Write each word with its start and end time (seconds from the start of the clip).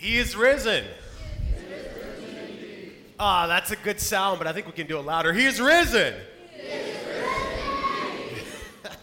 He 0.00 0.16
is 0.16 0.34
risen. 0.34 0.82
Ah, 3.18 3.46
that's 3.46 3.70
a 3.70 3.76
good 3.76 4.00
sound, 4.00 4.38
but 4.38 4.46
I 4.46 4.52
think 4.54 4.64
we 4.64 4.72
can 4.72 4.86
do 4.86 4.96
it 4.96 5.02
louder. 5.02 5.34
He 5.34 5.44
is 5.44 5.60
risen. 5.60 6.14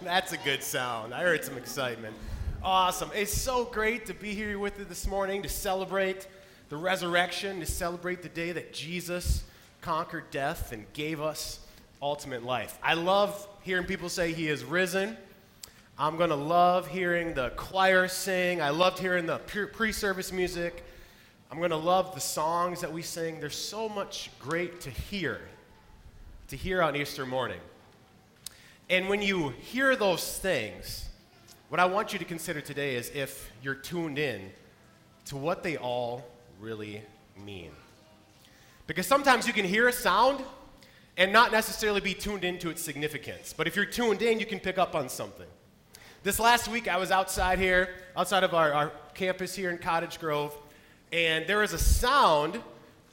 that's 0.02 0.34
a 0.34 0.38
good 0.38 0.64
sound. 0.64 1.14
I 1.14 1.21
heard 1.21 1.46
some 1.46 1.56
excitement. 1.56 2.16
Awesome. 2.64 3.12
It's 3.14 3.32
so 3.32 3.66
great 3.66 4.07
to 4.07 4.16
be 4.16 4.34
here 4.34 4.57
with 4.57 4.80
you 4.80 4.86
this 4.86 5.06
morning 5.06 5.44
to 5.44 5.50
celebrate 5.50 6.28
the 6.70 6.78
resurrection, 6.78 7.60
to 7.60 7.68
celebrate 7.68 8.24
the 8.24 8.29
day 8.29 8.52
that 8.54 8.74
Jesus 8.74 9.43
conquered 9.82 10.32
death 10.32 10.71
and 10.71 10.92
gave 10.93 11.21
us 11.21 11.60
ultimate 12.02 12.43
life. 12.43 12.79
I 12.82 12.96
love 12.96 13.48
hearing 13.61 13.86
people 13.86 14.10
say 14.10 14.34
he 14.34 14.48
is 14.48 14.66
risen. 14.66 15.16
I'm 16.00 16.18
going 16.18 16.32
to 16.32 16.36
love 16.36 16.88
hearing 16.88 17.36
the 17.36 17.52
choir 17.52 18.07
sing. 18.07 18.64
I 18.64 18.71
loved 18.71 18.98
hearing 18.98 19.28
the 19.28 19.38
pre 19.38 19.92
service 19.92 20.32
music. 20.32 20.86
I'm 21.50 21.60
going 21.60 21.71
to 21.71 21.78
love 21.78 22.14
the 22.14 22.19
songs 22.19 22.82
that 22.82 22.92
we 22.92 23.01
sing. 23.01 23.39
There's 23.39 23.55
so 23.55 23.88
much 23.88 24.29
great 24.39 24.82
to 24.82 24.89
hear, 24.89 25.39
to 26.50 26.57
hear 26.57 26.82
on 26.82 26.96
Easter 26.96 27.25
morning. 27.25 27.60
And 28.89 29.07
when 29.07 29.21
you 29.21 29.50
hear 29.50 29.96
those 29.96 30.39
things, 30.39 31.07
what 31.69 31.79
I 31.79 31.86
want 31.86 32.11
you 32.11 32.19
to 32.19 32.25
consider 32.25 32.59
today 32.59 32.95
is 32.95 33.09
if 33.14 33.50
you're 33.61 33.75
tuned 33.75 34.19
in 34.19 34.50
to 35.25 35.38
what 35.38 35.64
they 35.64 35.78
all 35.78 36.25
really 36.59 37.02
mean. 37.45 37.72
Because 38.86 39.08
sometimes 39.08 39.47
you 39.47 39.53
can 39.53 39.66
hear 39.66 39.88
a 39.88 39.94
sound 39.94 40.44
and 41.16 41.31
not 41.31 41.52
necessarily 41.53 42.02
be 42.02 42.14
tuned 42.14 42.44
into 42.44 42.69
its 42.69 42.81
significance. 42.81 43.53
But 43.55 43.67
if 43.67 43.75
you're 43.75 43.85
tuned 43.85 44.22
in, 44.22 44.39
you 44.39 44.45
can 44.45 44.59
pick 44.59 44.77
up 44.77 44.95
on 44.95 45.07
something. 45.07 45.47
This 46.23 46.39
last 46.39 46.67
week, 46.67 46.89
I 46.89 46.97
was 46.97 47.09
outside 47.09 47.57
here, 47.57 47.95
outside 48.17 48.44
of 48.44 48.53
our, 48.53 48.73
our 48.73 48.91
campus 49.13 49.55
here 49.55 49.69
in 49.69 49.77
Cottage 49.77 50.19
Grove, 50.19 50.53
and 51.11 51.47
there 51.47 51.59
was 51.59 51.73
a 51.73 51.77
sound 51.77 52.61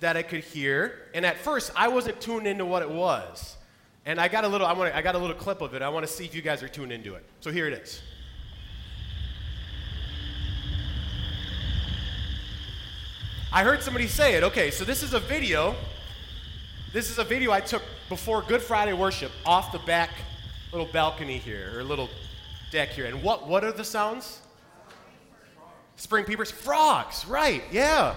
that 0.00 0.17
I 0.17 0.23
could 0.23 0.45
hear. 0.45 1.09
And 1.14 1.25
at 1.25 1.39
first, 1.39 1.70
I 1.77 1.89
wasn't 1.89 2.20
tuned 2.20 2.47
into 2.47 2.64
what 2.64 2.83
it 2.83 2.91
was. 2.91 3.56
And 4.06 4.20
I 4.20 4.28
got 4.28 4.45
a 4.45 4.48
little, 4.48 4.67
I, 4.67 4.73
wanna, 4.73 4.92
I 4.95 5.00
got 5.00 5.14
a 5.14 5.19
little 5.19 5.37
clip 5.37 5.61
of 5.61 5.75
it. 5.75 5.83
I 5.83 5.89
want 5.89 6.06
to 6.06 6.12
see 6.12 6.25
if 6.25 6.34
you 6.34 6.42
guys 6.42 6.62
are 6.62 6.69
tuned 6.69 6.92
into 6.92 7.15
it. 7.15 7.25
So 7.41 7.50
here 7.50 7.67
it 7.67 7.72
is. 7.75 8.03
I 13.50 13.62
heard 13.62 13.83
somebody 13.83 14.09
say 14.09 14.34
it. 14.34 14.42
Okay, 14.42 14.70
so 14.70 14.84
this 14.84 15.03
is 15.03 15.15
a 15.15 15.20
video. 15.20 15.75
This 16.92 17.11
is 17.11 17.19
a 17.19 17.25
video 17.25 17.53
I 17.53 17.61
took 17.61 17.83
before 18.09 18.42
Good 18.42 18.61
Friday 18.61 18.92
worship 18.92 19.31
off 19.47 19.72
the 19.72 19.78
back 19.81 20.11
little 20.72 20.92
balcony 20.92 21.39
here, 21.39 21.72
or 21.77 21.84
little 21.84 22.11
deck 22.72 22.89
here. 22.89 23.06
And 23.06 23.22
what, 23.22 23.47
what 23.47 23.62
are 23.62 23.70
the 23.70 23.84
sounds? 23.84 24.41
Spring 25.97 26.25
peepers, 26.25 26.50
frogs, 26.50 27.27
right, 27.27 27.62
yeah. 27.70 28.14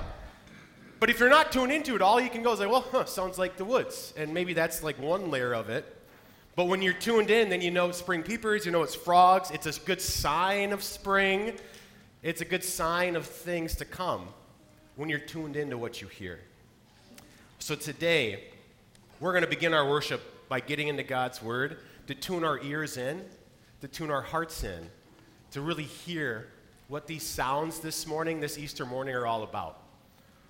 But 1.00 1.10
if 1.10 1.20
you're 1.20 1.30
not 1.30 1.52
tuned 1.52 1.72
into 1.72 1.96
it, 1.96 2.02
all 2.02 2.20
you 2.20 2.30
can 2.30 2.42
go 2.42 2.54
is 2.54 2.60
like, 2.60 2.72
well, 2.72 2.86
huh, 2.92 3.06
sounds 3.06 3.38
like 3.38 3.56
the 3.56 3.66
woods. 3.66 4.14
And 4.18 4.34
maybe 4.34 4.54
that's 4.54 4.82
like 4.82 5.00
one 5.00 5.30
layer 5.30 5.54
of 5.54 5.70
it. 5.70 5.86
But 6.56 6.66
when 6.66 6.82
you're 6.82 6.94
tuned 6.94 7.30
in, 7.30 7.50
then 7.50 7.62
you 7.62 7.70
know 7.70 7.92
spring 7.92 8.24
peepers, 8.24 8.66
you 8.66 8.72
know 8.72 8.82
it's 8.82 8.96
frogs. 8.96 9.52
It's 9.52 9.68
a 9.68 9.80
good 9.82 10.02
sign 10.02 10.74
of 10.74 10.84
spring. 10.84 11.54
It's 12.24 12.42
a 12.42 12.46
good 12.46 12.64
sign 12.64 13.16
of 13.16 13.28
things 13.28 13.76
to 13.76 13.86
come 13.86 14.28
when 14.96 15.08
you're 15.08 15.20
tuned 15.20 15.56
into 15.56 15.78
what 15.78 16.02
you 16.02 16.08
hear. 16.08 16.40
So 17.60 17.76
today, 17.76 18.46
we're 19.20 19.34
going 19.34 19.44
to 19.44 19.50
begin 19.50 19.76
our 19.76 19.88
worship 19.88 20.50
by 20.50 20.60
getting 20.60 20.88
into 20.88 21.04
God's 21.04 21.44
Word 21.44 21.78
to 22.08 22.16
tune 22.16 22.44
our 22.44 22.60
ears 22.64 22.98
in, 22.98 23.24
to 23.82 23.88
tune 23.88 24.10
our 24.10 24.22
hearts 24.22 24.64
in, 24.64 24.90
to 25.52 25.62
really 25.62 25.84
hear 25.84 26.48
what 26.88 27.06
these 27.06 27.24
sounds 27.24 27.80
this 27.80 28.08
morning, 28.08 28.40
this 28.40 28.58
Easter 28.58 28.86
morning, 28.86 29.14
are 29.14 29.26
all 29.26 29.44
about. 29.44 29.80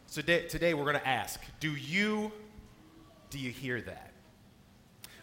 So 0.06 0.22
today, 0.22 0.48
today 0.48 0.74
we're 0.74 0.84
going 0.84 0.96
to 0.96 1.08
ask 1.08 1.42
Do 1.60 1.72
you, 1.72 2.32
do 3.30 3.40
you 3.40 3.50
hear 3.50 3.82
that? 3.82 4.12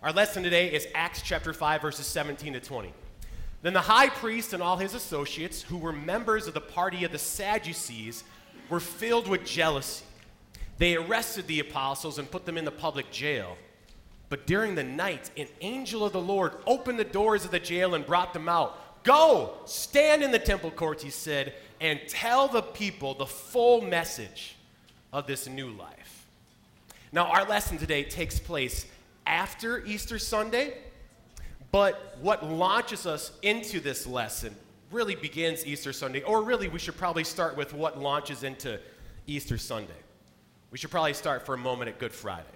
Our 0.03 0.13
lesson 0.13 0.43
today 0.43 0.73
is 0.73 0.87
Acts 0.95 1.23
chapter 1.23 1.53
5, 1.53 1.81
verses 1.81 2.07
17 2.07 2.55
to 2.55 2.61
20. 2.61 2.93
Then 3.63 3.73
the 3.73 3.81
high 3.81 4.11
priest 4.11 4.53
and 4.53 4.63
all 4.63 4.77
his 4.77 4.93
associates, 4.93 5.63
who 5.63 5.79
were 5.79 5.93
members 5.93 6.47
of 6.47 6.53
the 6.53 6.61
party 6.61 7.05
of 7.05 7.13
the 7.13 7.19
Sadducees, 7.19 8.25
were 8.69 8.81
filled 8.81 9.29
with 9.29 9.45
jealousy. 9.45 10.05
They 10.77 10.97
arrested 10.97 11.47
the 11.47 11.61
apostles 11.61 12.19
and 12.19 12.31
put 12.31 12.45
them 12.45 12.59
in 12.59 12.65
the 12.65 12.71
public 12.71 13.11
jail. 13.11 13.57
But 14.29 14.47
during 14.47 14.75
the 14.75 14.85
night, 14.85 15.31
an 15.37 15.47
angel 15.61 16.05
of 16.05 16.13
the 16.13 16.21
Lord 16.21 16.55
opened 16.67 16.99
the 16.99 17.05
doors 17.05 17.45
of 17.45 17.53
the 17.53 17.61
jail 17.61 17.95
and 17.95 18.05
brought 18.05 18.35
them 18.35 18.49
out. 18.49 18.79
Go, 19.05 19.53
stand 19.67 20.23
in 20.23 20.31
the 20.33 20.39
temple 20.39 20.71
courts, 20.71 21.03
he 21.03 21.11
said, 21.11 21.55
and 21.81 22.01
tell 22.09 22.49
the 22.49 22.63
people 22.63 23.15
the 23.15 23.27
full 23.27 23.83
message 23.83 24.57
of 25.13 25.27
this 25.27 25.47
new 25.47 25.71
life. 25.71 26.27
Now, 27.13 27.27
our 27.27 27.45
lesson 27.45 27.79
today 27.79 28.03
takes 28.03 28.41
place 28.41 28.87
after 29.27 29.85
Easter 29.85 30.19
Sunday, 30.19 30.79
but 31.71 32.17
what 32.21 32.45
launches 32.45 33.07
us 33.07 33.33
into 33.43 33.79
this 33.79 34.07
lesson 34.07 34.57
really 34.91 35.15
begins 35.15 35.67
Easter 35.67 35.93
Sunday, 35.93 36.23
or 36.23 36.43
really, 36.43 36.69
we 36.69 36.79
should 36.79 36.97
probably 36.97 37.25
start 37.25 37.57
with 37.57 37.75
what 37.75 37.99
launches 37.99 38.43
into 38.43 38.81
Easter 39.27 39.59
Sunday. 39.59 39.93
We 40.71 40.79
should 40.79 40.91
probably 40.91 41.15
start 41.15 41.45
for 41.45 41.55
a 41.55 41.59
moment 41.59 41.89
at 41.89 41.99
Good 41.99 42.13
Friday. 42.13 42.47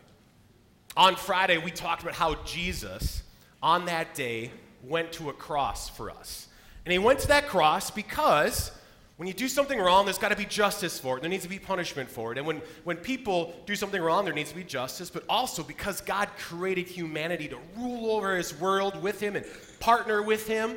On 0.97 1.15
Friday, 1.15 1.59
we 1.59 1.71
talked 1.71 2.03
about 2.03 2.15
how 2.15 2.37
Jesus, 2.45 3.23
on 3.63 3.85
that 3.85 4.15
day, 4.15 4.51
went 4.83 5.13
to 5.13 5.31
a 5.31 5.33
cross 5.33 5.89
for 5.89 6.11
us. 6.11 6.49
And 6.85 6.93
he 6.93 6.99
went 6.99 7.19
to 7.21 7.29
that 7.29 7.49
cross 7.49 7.91
because 7.91 8.71
when 9.17 9.27
you 9.27 9.35
do 9.35 9.49
something 9.49 9.79
wrong, 9.79 10.05
there's 10.05 10.19
got 10.19 10.29
to 10.29 10.37
be 10.37 10.45
justice 10.45 10.99
for 10.99 11.17
it. 11.17 11.21
There 11.23 11.31
needs 11.31 11.43
to 11.43 11.49
be 11.49 11.59
punishment 11.59 12.09
for 12.09 12.33
it. 12.33 12.39
And 12.39 12.47
when, 12.47 12.63
when 12.85 12.97
people 12.97 13.55
do 13.67 13.75
something 13.75 14.01
wrong, 14.01 14.25
there 14.25 14.33
needs 14.33 14.51
to 14.51 14.57
be 14.57 14.65
justice, 14.65 15.11
but 15.11 15.25
also 15.29 15.63
because 15.63 16.01
God 16.01 16.29
created 16.39 16.87
humanity 16.87 17.49
to 17.49 17.59
rule 17.77 18.13
over 18.13 18.37
his 18.37 18.59
world 18.59 19.03
with 19.03 19.21
him 19.21 19.35
and 19.35 19.45
partner 19.81 20.23
with 20.23 20.47
him. 20.47 20.77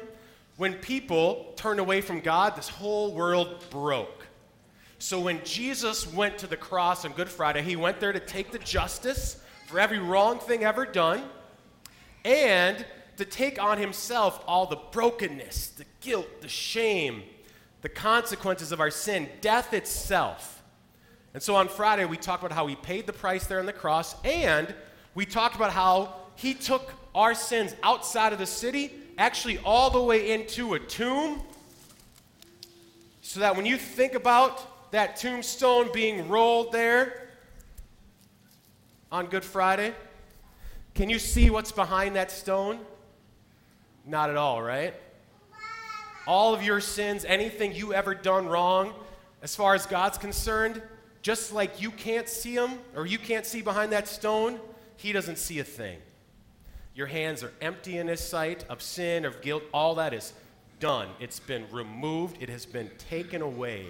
When 0.57 0.73
people 0.73 1.53
turned 1.55 1.79
away 1.79 2.01
from 2.01 2.19
God, 2.19 2.55
this 2.55 2.67
whole 2.67 3.13
world 3.13 3.63
broke. 3.69 4.27
So 4.97 5.19
when 5.19 5.43
Jesus 5.43 6.11
went 6.11 6.37
to 6.39 6.47
the 6.47 6.57
cross 6.57 7.05
on 7.05 7.11
Good 7.13 7.29
Friday, 7.29 7.61
he 7.61 7.75
went 7.75 7.99
there 7.99 8.11
to 8.11 8.19
take 8.19 8.51
the 8.51 8.59
justice 8.59 9.41
for 9.67 9.79
every 9.79 9.99
wrong 9.99 10.39
thing 10.39 10.63
ever 10.63 10.85
done 10.85 11.23
and 12.25 12.85
to 13.21 13.25
take 13.25 13.61
on 13.61 13.77
himself 13.77 14.43
all 14.47 14.65
the 14.65 14.79
brokenness, 14.91 15.67
the 15.77 15.85
guilt, 15.99 16.41
the 16.41 16.49
shame, 16.49 17.21
the 17.83 17.89
consequences 17.89 18.71
of 18.71 18.79
our 18.79 18.89
sin, 18.89 19.29
death 19.41 19.75
itself. 19.75 20.63
And 21.35 21.43
so 21.43 21.55
on 21.55 21.67
Friday, 21.67 22.05
we 22.05 22.17
talked 22.17 22.43
about 22.43 22.51
how 22.51 22.65
he 22.65 22.75
paid 22.75 23.05
the 23.05 23.13
price 23.13 23.45
there 23.45 23.59
on 23.59 23.67
the 23.67 23.73
cross, 23.73 24.15
and 24.23 24.73
we 25.13 25.27
talked 25.27 25.55
about 25.55 25.71
how 25.71 26.15
he 26.35 26.55
took 26.55 26.93
our 27.13 27.35
sins 27.35 27.75
outside 27.83 28.33
of 28.33 28.39
the 28.39 28.47
city, 28.47 28.91
actually 29.19 29.59
all 29.59 29.91
the 29.91 30.01
way 30.01 30.31
into 30.31 30.73
a 30.73 30.79
tomb, 30.79 31.43
so 33.21 33.39
that 33.39 33.55
when 33.55 33.67
you 33.67 33.77
think 33.77 34.15
about 34.15 34.91
that 34.91 35.15
tombstone 35.15 35.91
being 35.93 36.27
rolled 36.27 36.71
there 36.71 37.29
on 39.11 39.27
Good 39.27 39.45
Friday, 39.45 39.93
can 40.95 41.07
you 41.07 41.19
see 41.19 41.51
what's 41.51 41.71
behind 41.71 42.15
that 42.15 42.31
stone? 42.31 42.79
Not 44.05 44.29
at 44.29 44.37
all, 44.37 44.61
right? 44.61 44.93
All 46.27 46.53
of 46.53 46.63
your 46.63 46.79
sins, 46.79 47.25
anything 47.25 47.73
you 47.73 47.93
ever 47.93 48.13
done 48.13 48.47
wrong, 48.47 48.93
as 49.41 49.55
far 49.55 49.73
as 49.73 49.85
God's 49.85 50.17
concerned, 50.17 50.81
just 51.21 51.53
like 51.53 51.81
you 51.81 51.91
can't 51.91 52.27
see 52.27 52.55
him 52.55 52.71
or 52.95 53.05
you 53.05 53.17
can't 53.17 53.45
see 53.45 53.61
behind 53.61 53.91
that 53.91 54.07
stone, 54.07 54.59
He 54.97 55.11
doesn't 55.11 55.37
see 55.37 55.59
a 55.59 55.63
thing. 55.63 55.99
Your 56.95 57.07
hands 57.07 57.43
are 57.43 57.53
empty 57.61 57.97
in 57.97 58.07
His 58.07 58.19
sight 58.19 58.65
of 58.69 58.81
sin, 58.81 59.25
of 59.25 59.41
guilt. 59.41 59.63
All 59.73 59.95
that 59.95 60.13
is 60.13 60.33
done. 60.79 61.07
It's 61.19 61.39
been 61.39 61.65
removed, 61.71 62.37
it 62.41 62.49
has 62.49 62.65
been 62.65 62.89
taken 63.09 63.41
away 63.41 63.87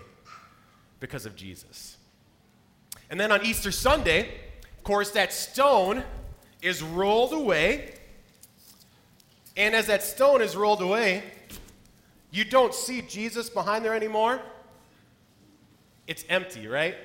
because 1.00 1.26
of 1.26 1.36
Jesus. 1.36 1.98
And 3.10 3.20
then 3.20 3.32
on 3.32 3.46
Easter 3.46 3.72
Sunday, 3.72 4.30
of 4.78 4.84
course, 4.84 5.12
that 5.12 5.34
stone 5.34 6.04
is 6.62 6.84
rolled 6.84 7.34
away 7.34 7.96
and 9.58 9.76
as 9.76 9.88
that 9.88 10.04
stone 10.04 10.42
is 10.42 10.56
rolled 10.56 10.82
away, 10.82 11.24
you 12.32 12.46
don't 12.46 12.74
see 12.74 13.02
Jesus 13.02 13.50
behind 13.50 13.84
there 13.84 13.94
anymore. 13.94 14.42
It's 16.08 16.24
empty, 16.30 16.68
right? 16.68 16.96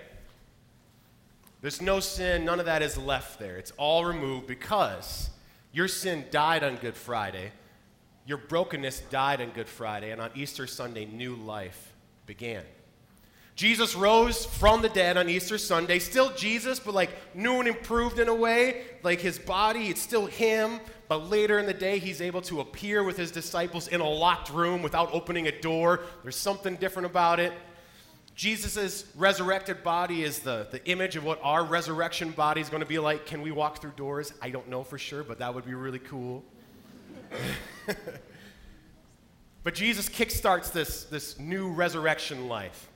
There's 1.61 1.81
no 1.81 2.01
sin, 2.01 2.45
none 2.45 2.61
of 2.61 2.67
that 2.67 2.83
is 2.83 2.97
left 2.97 3.39
there. 3.39 3.57
It's 3.57 3.73
all 3.77 4.05
removed 4.05 4.47
because 4.47 5.31
your 5.73 5.89
sin 5.89 6.25
died 6.31 6.63
on 6.63 6.77
Good 6.77 6.95
Friday, 6.95 7.53
your 8.27 8.39
brokenness 8.39 9.01
died 9.11 9.41
on 9.41 9.51
Good 9.51 9.69
Friday, 9.69 10.11
and 10.11 10.21
on 10.21 10.31
Easter 10.35 10.67
Sunday, 10.67 11.07
new 11.07 11.35
life 11.35 11.93
began. 12.27 12.63
Jesus 13.57 13.97
rose 13.97 14.45
from 14.45 14.83
the 14.83 14.89
dead 14.91 15.17
on 15.17 15.31
Easter 15.31 15.57
Sunday, 15.57 15.99
still 15.99 16.31
Jesus, 16.35 16.79
but 16.79 16.95
like 16.95 17.11
new 17.35 17.59
and 17.59 17.67
improved 17.67 18.19
in 18.19 18.29
a 18.29 18.35
way. 18.35 18.85
Like 19.03 19.21
his 19.21 19.39
body, 19.39 19.89
it's 19.89 20.03
still 20.03 20.27
him, 20.27 20.79
but 21.09 21.31
later 21.31 21.59
in 21.59 21.67
the 21.67 21.75
day, 21.75 21.99
he's 21.99 22.21
able 22.21 22.43
to 22.43 22.61
appear 22.61 23.03
with 23.03 23.17
his 23.17 23.31
disciples 23.31 23.89
in 23.89 24.01
a 24.01 24.09
locked 24.09 24.51
room 24.51 24.83
without 24.83 25.13
opening 25.13 25.47
a 25.47 25.61
door. 25.61 26.01
There's 26.23 26.37
something 26.37 26.77
different 26.77 27.07
about 27.07 27.39
it. 27.39 27.53
Jesus' 28.35 29.07
resurrected 29.17 29.83
body 29.83 30.23
is 30.23 30.41
the, 30.41 30.69
the 30.71 30.85
image 30.87 31.17
of 31.17 31.25
what 31.25 31.41
our 31.43 31.65
resurrection 31.65 32.33
body 32.33 32.61
is 32.61 32.69
going 32.69 32.83
to 32.83 32.87
be 32.87 32.99
like. 32.99 33.25
Can 33.25 33.41
we 33.41 33.51
walk 33.51 33.81
through 33.81 33.93
doors? 33.93 34.35
I 34.43 34.51
don't 34.51 34.69
know 34.69 34.85
for 34.85 34.99
sure, 34.99 35.25
but 35.25 35.39
that 35.39 35.55
would 35.55 35.65
be 35.65 35.73
really 35.73 36.01
cool. 36.01 36.45
but 39.63 39.75
Jesus 39.75 40.09
kickstarts 40.09 40.71
this, 40.71 41.05
this 41.05 41.39
new 41.39 41.71
resurrection 41.71 42.49
life. 42.49 42.91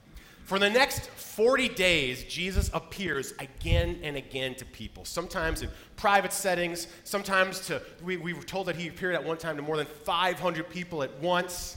For 0.51 0.59
the 0.59 0.69
next 0.69 1.07
40 1.11 1.69
days, 1.69 2.25
Jesus 2.25 2.73
appears 2.75 3.35
again 3.39 4.01
and 4.03 4.17
again 4.17 4.57
to 4.57 4.65
people, 4.65 5.05
sometimes 5.05 5.63
in 5.63 5.69
private 5.95 6.33
settings, 6.33 6.89
sometimes 7.05 7.61
to, 7.69 7.81
we, 8.03 8.17
we 8.17 8.33
were 8.33 8.43
told 8.43 8.67
that 8.67 8.75
he 8.75 8.89
appeared 8.89 9.15
at 9.15 9.23
one 9.23 9.37
time 9.37 9.55
to 9.59 9.63
more 9.63 9.77
than 9.77 9.87
500 9.87 10.69
people 10.69 11.05
at 11.05 11.21
once. 11.21 11.77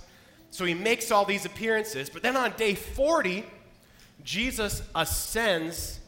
So 0.49 0.65
he 0.65 0.73
makes 0.73 1.11
all 1.11 1.23
these 1.23 1.45
appearances, 1.45 2.09
but 2.09 2.23
then 2.23 2.35
on 2.35 2.51
day 2.57 2.73
40, 2.73 3.45
Jesus 4.23 4.81
ascends 4.95 5.99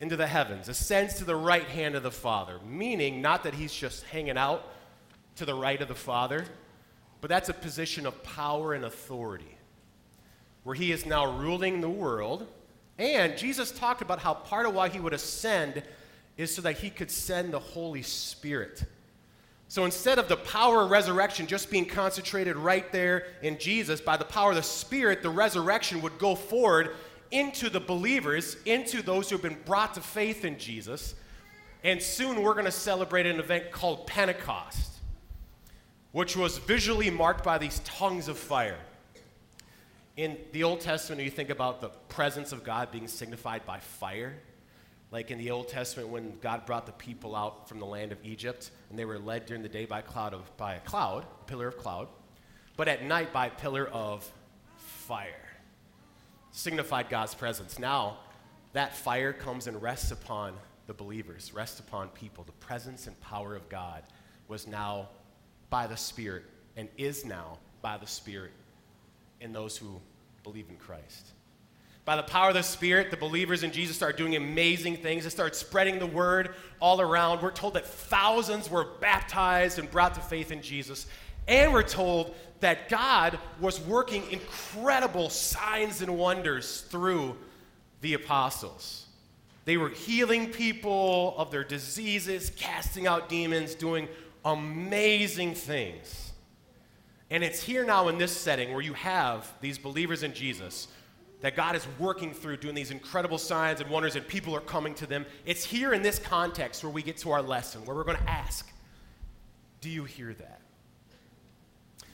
into 0.00 0.14
the 0.14 0.28
heavens, 0.28 0.68
ascends 0.68 1.14
to 1.14 1.24
the 1.24 1.34
right 1.34 1.66
hand 1.66 1.96
of 1.96 2.04
the 2.04 2.12
Father, 2.12 2.60
meaning 2.64 3.22
not 3.22 3.42
that 3.42 3.54
he's 3.54 3.74
just 3.74 4.04
hanging 4.04 4.38
out 4.38 4.72
to 5.34 5.44
the 5.44 5.54
right 5.54 5.82
of 5.82 5.88
the 5.88 5.96
Father, 5.96 6.44
but 7.20 7.28
that's 7.28 7.48
a 7.48 7.54
position 7.54 8.06
of 8.06 8.22
power 8.22 8.72
and 8.72 8.84
authority 8.84 9.53
where 10.64 10.74
he 10.74 10.90
is 10.90 11.06
now 11.06 11.38
ruling 11.38 11.80
the 11.80 11.88
world. 11.88 12.46
And 12.98 13.36
Jesus 13.38 13.70
talked 13.70 14.02
about 14.02 14.18
how 14.18 14.34
part 14.34 14.66
of 14.66 14.74
why 14.74 14.88
he 14.88 15.00
would 15.00 15.12
ascend 15.12 15.82
is 16.36 16.54
so 16.54 16.62
that 16.62 16.78
he 16.78 16.90
could 16.90 17.10
send 17.10 17.52
the 17.52 17.58
Holy 17.58 18.02
Spirit. 18.02 18.84
So 19.68 19.84
instead 19.84 20.18
of 20.18 20.28
the 20.28 20.36
power 20.36 20.82
of 20.82 20.90
resurrection 20.90 21.46
just 21.46 21.70
being 21.70 21.86
concentrated 21.86 22.56
right 22.56 22.90
there 22.92 23.26
in 23.42 23.58
Jesus, 23.58 24.00
by 24.00 24.16
the 24.16 24.24
power 24.24 24.50
of 24.50 24.56
the 24.56 24.62
Spirit, 24.62 25.22
the 25.22 25.30
resurrection 25.30 26.02
would 26.02 26.18
go 26.18 26.34
forward 26.34 26.96
into 27.30 27.68
the 27.68 27.80
believers, 27.80 28.56
into 28.64 29.02
those 29.02 29.28
who 29.28 29.36
have 29.36 29.42
been 29.42 29.58
brought 29.64 29.94
to 29.94 30.00
faith 30.00 30.44
in 30.44 30.58
Jesus. 30.58 31.14
And 31.82 32.00
soon 32.00 32.42
we're 32.42 32.52
going 32.52 32.64
to 32.66 32.70
celebrate 32.70 33.26
an 33.26 33.40
event 33.40 33.70
called 33.70 34.06
Pentecost, 34.06 34.92
which 36.12 36.36
was 36.36 36.58
visually 36.58 37.10
marked 37.10 37.42
by 37.44 37.58
these 37.58 37.80
tongues 37.80 38.28
of 38.28 38.38
fire. 38.38 38.78
In 40.16 40.38
the 40.52 40.62
Old 40.62 40.80
Testament, 40.80 41.22
you 41.22 41.30
think 41.30 41.50
about 41.50 41.80
the 41.80 41.88
presence 41.88 42.52
of 42.52 42.62
God 42.62 42.92
being 42.92 43.08
signified 43.08 43.66
by 43.66 43.80
fire. 43.80 44.34
Like 45.10 45.32
in 45.32 45.38
the 45.38 45.50
Old 45.50 45.68
Testament, 45.68 46.08
when 46.08 46.38
God 46.40 46.66
brought 46.66 46.86
the 46.86 46.92
people 46.92 47.34
out 47.34 47.68
from 47.68 47.80
the 47.80 47.84
land 47.84 48.12
of 48.12 48.18
Egypt, 48.24 48.70
and 48.90 48.98
they 48.98 49.04
were 49.04 49.18
led 49.18 49.46
during 49.46 49.62
the 49.62 49.68
day 49.68 49.86
by, 49.86 50.02
cloud 50.02 50.32
of, 50.32 50.56
by 50.56 50.74
a 50.74 50.80
cloud, 50.80 51.24
a 51.24 51.44
pillar 51.44 51.66
of 51.66 51.78
cloud, 51.78 52.08
but 52.76 52.86
at 52.86 53.04
night 53.04 53.32
by 53.32 53.46
a 53.46 53.50
pillar 53.50 53.86
of 53.88 54.28
fire. 54.76 55.30
Signified 56.52 57.08
God's 57.08 57.34
presence. 57.34 57.78
Now, 57.78 58.18
that 58.72 58.94
fire 58.94 59.32
comes 59.32 59.66
and 59.66 59.82
rests 59.82 60.12
upon 60.12 60.54
the 60.86 60.94
believers, 60.94 61.52
rests 61.52 61.80
upon 61.80 62.08
people. 62.10 62.44
The 62.44 62.52
presence 62.52 63.08
and 63.08 63.20
power 63.20 63.56
of 63.56 63.68
God 63.68 64.04
was 64.46 64.66
now 64.68 65.08
by 65.70 65.88
the 65.88 65.96
Spirit 65.96 66.44
and 66.76 66.88
is 66.96 67.24
now 67.24 67.58
by 67.82 67.98
the 67.98 68.06
Spirit 68.06 68.52
in 69.40 69.52
those 69.52 69.76
who 69.76 70.00
believe 70.42 70.68
in 70.68 70.76
Christ. 70.76 71.32
By 72.04 72.16
the 72.16 72.22
power 72.22 72.48
of 72.48 72.54
the 72.54 72.62
Spirit, 72.62 73.10
the 73.10 73.16
believers 73.16 73.62
in 73.62 73.72
Jesus 73.72 73.96
start 73.96 74.18
doing 74.18 74.36
amazing 74.36 74.98
things. 74.98 75.24
They 75.24 75.30
start 75.30 75.56
spreading 75.56 75.98
the 75.98 76.06
word 76.06 76.54
all 76.80 77.00
around. 77.00 77.42
We're 77.42 77.50
told 77.50 77.74
that 77.74 77.86
thousands 77.86 78.68
were 78.68 78.84
baptized 79.00 79.78
and 79.78 79.90
brought 79.90 80.14
to 80.14 80.20
faith 80.20 80.52
in 80.52 80.60
Jesus. 80.60 81.06
And 81.48 81.72
we're 81.72 81.82
told 81.82 82.34
that 82.60 82.90
God 82.90 83.38
was 83.58 83.80
working 83.80 84.22
incredible 84.30 85.30
signs 85.30 86.02
and 86.02 86.18
wonders 86.18 86.82
through 86.82 87.36
the 88.02 88.14
apostles. 88.14 89.06
They 89.64 89.78
were 89.78 89.88
healing 89.88 90.50
people 90.50 91.34
of 91.38 91.50
their 91.50 91.64
diseases, 91.64 92.50
casting 92.54 93.06
out 93.06 93.30
demons, 93.30 93.74
doing 93.74 94.08
amazing 94.44 95.54
things. 95.54 96.32
And 97.34 97.42
it's 97.42 97.60
here 97.60 97.84
now 97.84 98.06
in 98.06 98.16
this 98.16 98.30
setting 98.30 98.70
where 98.70 98.80
you 98.80 98.92
have 98.92 99.52
these 99.60 99.76
believers 99.76 100.22
in 100.22 100.34
Jesus 100.34 100.86
that 101.40 101.56
God 101.56 101.74
is 101.74 101.84
working 101.98 102.32
through 102.32 102.58
doing 102.58 102.76
these 102.76 102.92
incredible 102.92 103.38
signs 103.38 103.80
and 103.80 103.90
wonders, 103.90 104.14
and 104.14 104.24
people 104.24 104.54
are 104.54 104.60
coming 104.60 104.94
to 104.94 105.04
them. 105.04 105.26
It's 105.44 105.64
here 105.64 105.92
in 105.94 106.00
this 106.00 106.20
context 106.20 106.84
where 106.84 106.92
we 106.92 107.02
get 107.02 107.16
to 107.18 107.32
our 107.32 107.42
lesson, 107.42 107.84
where 107.86 107.96
we're 107.96 108.04
going 108.04 108.18
to 108.18 108.30
ask, 108.30 108.70
Do 109.80 109.90
you 109.90 110.04
hear 110.04 110.32
that? 110.32 110.60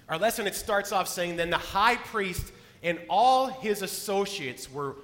Our 0.09 0.17
lesson, 0.17 0.47
it 0.47 0.55
starts 0.55 0.91
off 0.91 1.07
saying, 1.07 1.37
Then 1.37 1.51
the 1.51 1.59
high 1.59 1.97
priest 1.97 2.51
and 2.83 2.99
all 3.11 3.49
his 3.49 3.83
associates 3.83 4.73
were, 4.73 4.97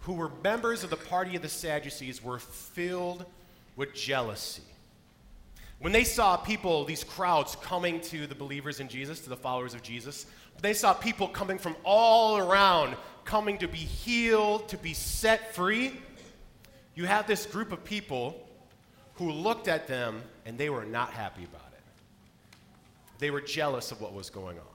who 0.00 0.12
were 0.12 0.32
members 0.44 0.84
of 0.84 0.90
the 0.90 0.96
party 0.96 1.34
of 1.34 1.40
the 1.40 1.48
Sadducees 1.48 2.22
were 2.22 2.40
filled 2.40 3.24
with 3.76 3.94
jealousy. 3.94 4.64
When 5.82 5.92
they 5.92 6.04
saw 6.04 6.36
people, 6.36 6.84
these 6.84 7.02
crowds 7.02 7.56
coming 7.56 8.00
to 8.02 8.28
the 8.28 8.36
believers 8.36 8.78
in 8.78 8.86
Jesus, 8.88 9.18
to 9.22 9.28
the 9.28 9.36
followers 9.36 9.74
of 9.74 9.82
Jesus, 9.82 10.26
they 10.60 10.74
saw 10.74 10.94
people 10.94 11.26
coming 11.26 11.58
from 11.58 11.74
all 11.82 12.38
around, 12.38 12.94
coming 13.24 13.58
to 13.58 13.66
be 13.66 13.78
healed, 13.78 14.68
to 14.68 14.78
be 14.78 14.94
set 14.94 15.52
free. 15.56 16.00
You 16.94 17.06
have 17.06 17.26
this 17.26 17.46
group 17.46 17.72
of 17.72 17.82
people 17.82 18.46
who 19.14 19.32
looked 19.32 19.66
at 19.66 19.88
them 19.88 20.22
and 20.46 20.56
they 20.56 20.70
were 20.70 20.84
not 20.84 21.10
happy 21.10 21.42
about 21.42 21.72
it. 21.72 22.58
They 23.18 23.32
were 23.32 23.40
jealous 23.40 23.90
of 23.90 24.00
what 24.00 24.14
was 24.14 24.30
going 24.30 24.58
on. 24.58 24.71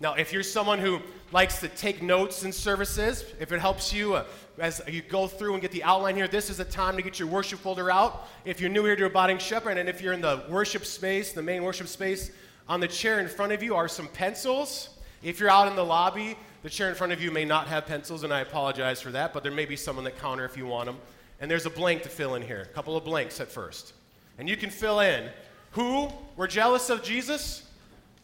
Now, 0.00 0.14
if 0.14 0.32
you're 0.32 0.42
someone 0.42 0.78
who 0.78 1.00
likes 1.32 1.60
to 1.60 1.68
take 1.68 2.02
notes 2.02 2.44
in 2.44 2.52
services, 2.52 3.24
if 3.40 3.52
it 3.52 3.60
helps 3.60 3.92
you 3.92 4.14
uh, 4.14 4.24
as 4.58 4.82
you 4.88 5.02
go 5.02 5.26
through 5.26 5.54
and 5.54 5.62
get 5.62 5.72
the 5.72 5.84
outline 5.84 6.16
here, 6.16 6.28
this 6.28 6.50
is 6.50 6.60
a 6.60 6.64
time 6.64 6.96
to 6.96 7.02
get 7.02 7.18
your 7.18 7.28
worship 7.28 7.60
folder 7.60 7.90
out. 7.90 8.28
If 8.44 8.60
you're 8.60 8.70
new 8.70 8.84
here 8.84 8.96
to 8.96 9.06
Abiding 9.06 9.38
Shepherd, 9.38 9.78
and 9.78 9.88
if 9.88 10.00
you're 10.00 10.12
in 10.12 10.20
the 10.20 10.44
worship 10.48 10.84
space, 10.84 11.32
the 11.32 11.42
main 11.42 11.62
worship 11.62 11.88
space, 11.88 12.30
on 12.68 12.80
the 12.80 12.88
chair 12.88 13.20
in 13.20 13.28
front 13.28 13.52
of 13.52 13.62
you 13.62 13.74
are 13.74 13.88
some 13.88 14.08
pencils. 14.08 14.90
If 15.22 15.38
you're 15.38 15.50
out 15.50 15.68
in 15.68 15.76
the 15.76 15.84
lobby, 15.84 16.36
the 16.62 16.70
chair 16.70 16.88
in 16.88 16.94
front 16.94 17.12
of 17.12 17.22
you 17.22 17.30
may 17.30 17.44
not 17.44 17.68
have 17.68 17.86
pencils, 17.86 18.24
and 18.24 18.32
I 18.32 18.40
apologize 18.40 19.00
for 19.00 19.10
that, 19.12 19.32
but 19.32 19.42
there 19.42 19.52
may 19.52 19.64
be 19.64 19.76
some 19.76 19.98
on 19.98 20.04
the 20.04 20.10
counter 20.10 20.44
if 20.44 20.56
you 20.56 20.66
want 20.66 20.86
them. 20.86 20.98
And 21.40 21.50
there's 21.50 21.66
a 21.66 21.70
blank 21.70 22.02
to 22.02 22.08
fill 22.08 22.34
in 22.34 22.42
here, 22.42 22.62
a 22.62 22.74
couple 22.74 22.96
of 22.96 23.04
blanks 23.04 23.40
at 23.40 23.50
first. 23.50 23.92
And 24.38 24.48
you 24.48 24.56
can 24.56 24.70
fill 24.70 25.00
in 25.00 25.28
who 25.72 26.08
were 26.36 26.46
jealous 26.46 26.90
of 26.90 27.02
Jesus? 27.02 27.68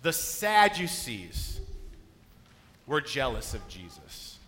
The 0.03 0.13
Sadducees 0.13 1.61
we're 2.91 3.01
jealous 3.01 3.55
of 3.55 3.67
Jesus. 3.69 4.41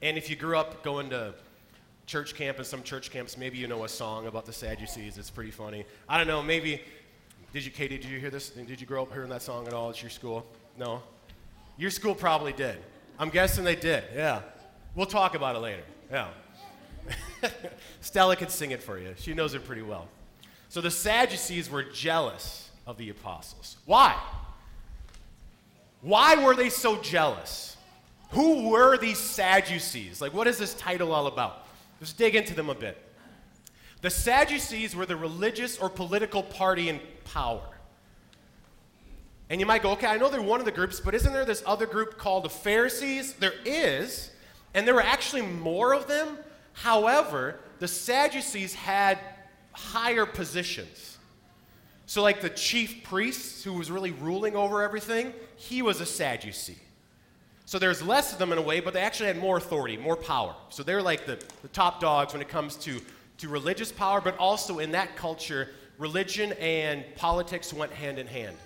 And 0.00 0.16
if 0.16 0.30
you 0.30 0.36
grew 0.36 0.56
up 0.56 0.84
going 0.84 1.10
to 1.10 1.34
church 2.06 2.36
camp 2.36 2.58
and 2.58 2.66
some 2.66 2.84
church 2.84 3.10
camps, 3.10 3.36
maybe 3.36 3.58
you 3.58 3.66
know 3.66 3.82
a 3.82 3.88
song 3.88 4.28
about 4.28 4.46
the 4.46 4.52
Sadducees. 4.52 5.18
It's 5.18 5.28
pretty 5.28 5.50
funny. 5.50 5.84
I 6.08 6.18
don't 6.18 6.28
know, 6.28 6.40
maybe, 6.40 6.80
did 7.52 7.64
you, 7.64 7.72
Katie, 7.72 7.98
did 7.98 8.08
you 8.08 8.20
hear 8.20 8.30
this? 8.30 8.50
Did 8.50 8.80
you 8.80 8.86
grow 8.86 9.02
up 9.02 9.12
hearing 9.12 9.30
that 9.30 9.42
song 9.42 9.66
at 9.66 9.72
all 9.72 9.90
at 9.90 10.00
your 10.00 10.10
school? 10.10 10.46
No? 10.78 11.02
Your 11.76 11.90
school 11.90 12.14
probably 12.14 12.52
did. 12.52 12.78
I'm 13.18 13.30
guessing 13.30 13.64
they 13.64 13.74
did, 13.74 14.04
yeah. 14.14 14.42
We'll 14.94 15.06
talk 15.06 15.34
about 15.34 15.56
it 15.56 15.58
later, 15.58 15.82
yeah. 16.08 16.28
Stella 18.02 18.36
could 18.36 18.52
sing 18.52 18.70
it 18.70 18.80
for 18.80 19.00
you. 19.00 19.14
She 19.18 19.34
knows 19.34 19.54
it 19.54 19.64
pretty 19.64 19.82
well. 19.82 20.06
So 20.68 20.80
the 20.80 20.92
Sadducees 20.92 21.68
were 21.68 21.82
jealous 21.82 22.70
of 22.86 22.98
the 22.98 23.10
apostles. 23.10 23.78
Why? 23.84 24.16
Why 26.02 26.42
were 26.42 26.54
they 26.54 26.70
so 26.70 27.00
jealous? 27.00 27.76
Who 28.30 28.70
were 28.70 28.98
these 28.98 29.18
Sadducees? 29.18 30.20
Like, 30.20 30.34
what 30.34 30.46
is 30.46 30.58
this 30.58 30.74
title 30.74 31.12
all 31.12 31.26
about? 31.26 31.66
Let's 32.00 32.12
dig 32.12 32.34
into 32.34 32.54
them 32.54 32.68
a 32.68 32.74
bit. 32.74 33.02
The 34.02 34.10
Sadducees 34.10 34.94
were 34.94 35.06
the 35.06 35.16
religious 35.16 35.78
or 35.78 35.88
political 35.88 36.42
party 36.42 36.88
in 36.88 37.00
power. 37.24 37.62
And 39.48 39.60
you 39.60 39.66
might 39.66 39.82
go, 39.82 39.92
okay, 39.92 40.08
I 40.08 40.16
know 40.16 40.28
they're 40.28 40.42
one 40.42 40.60
of 40.60 40.66
the 40.66 40.72
groups, 40.72 41.00
but 41.00 41.14
isn't 41.14 41.32
there 41.32 41.44
this 41.44 41.62
other 41.66 41.86
group 41.86 42.18
called 42.18 42.44
the 42.44 42.50
Pharisees? 42.50 43.34
There 43.34 43.54
is, 43.64 44.30
and 44.74 44.86
there 44.86 44.94
were 44.94 45.02
actually 45.02 45.42
more 45.42 45.94
of 45.94 46.08
them. 46.08 46.38
However, 46.72 47.60
the 47.78 47.88
Sadducees 47.88 48.74
had 48.74 49.18
higher 49.72 50.26
positions. 50.26 51.15
So, 52.06 52.22
like 52.22 52.40
the 52.40 52.50
chief 52.50 53.02
priest 53.02 53.64
who 53.64 53.72
was 53.74 53.90
really 53.90 54.12
ruling 54.12 54.56
over 54.56 54.82
everything, 54.82 55.32
he 55.56 55.82
was 55.82 56.00
a 56.00 56.06
Sadducee. 56.06 56.78
So 57.66 57.80
there's 57.80 58.00
less 58.00 58.32
of 58.32 58.38
them 58.38 58.52
in 58.52 58.58
a 58.58 58.62
way, 58.62 58.78
but 58.78 58.94
they 58.94 59.00
actually 59.00 59.26
had 59.26 59.38
more 59.38 59.56
authority, 59.56 59.96
more 59.96 60.14
power. 60.14 60.54
So 60.68 60.84
they're 60.84 61.02
like 61.02 61.26
the, 61.26 61.44
the 61.62 61.68
top 61.68 62.00
dogs 62.00 62.32
when 62.32 62.40
it 62.40 62.48
comes 62.48 62.76
to, 62.76 63.00
to 63.38 63.48
religious 63.48 63.90
power, 63.90 64.20
but 64.20 64.38
also 64.38 64.78
in 64.78 64.92
that 64.92 65.16
culture, 65.16 65.70
religion 65.98 66.52
and 66.60 67.04
politics 67.16 67.74
went 67.74 67.90
hand 67.90 68.20
in 68.20 68.28
hand. 68.28 68.56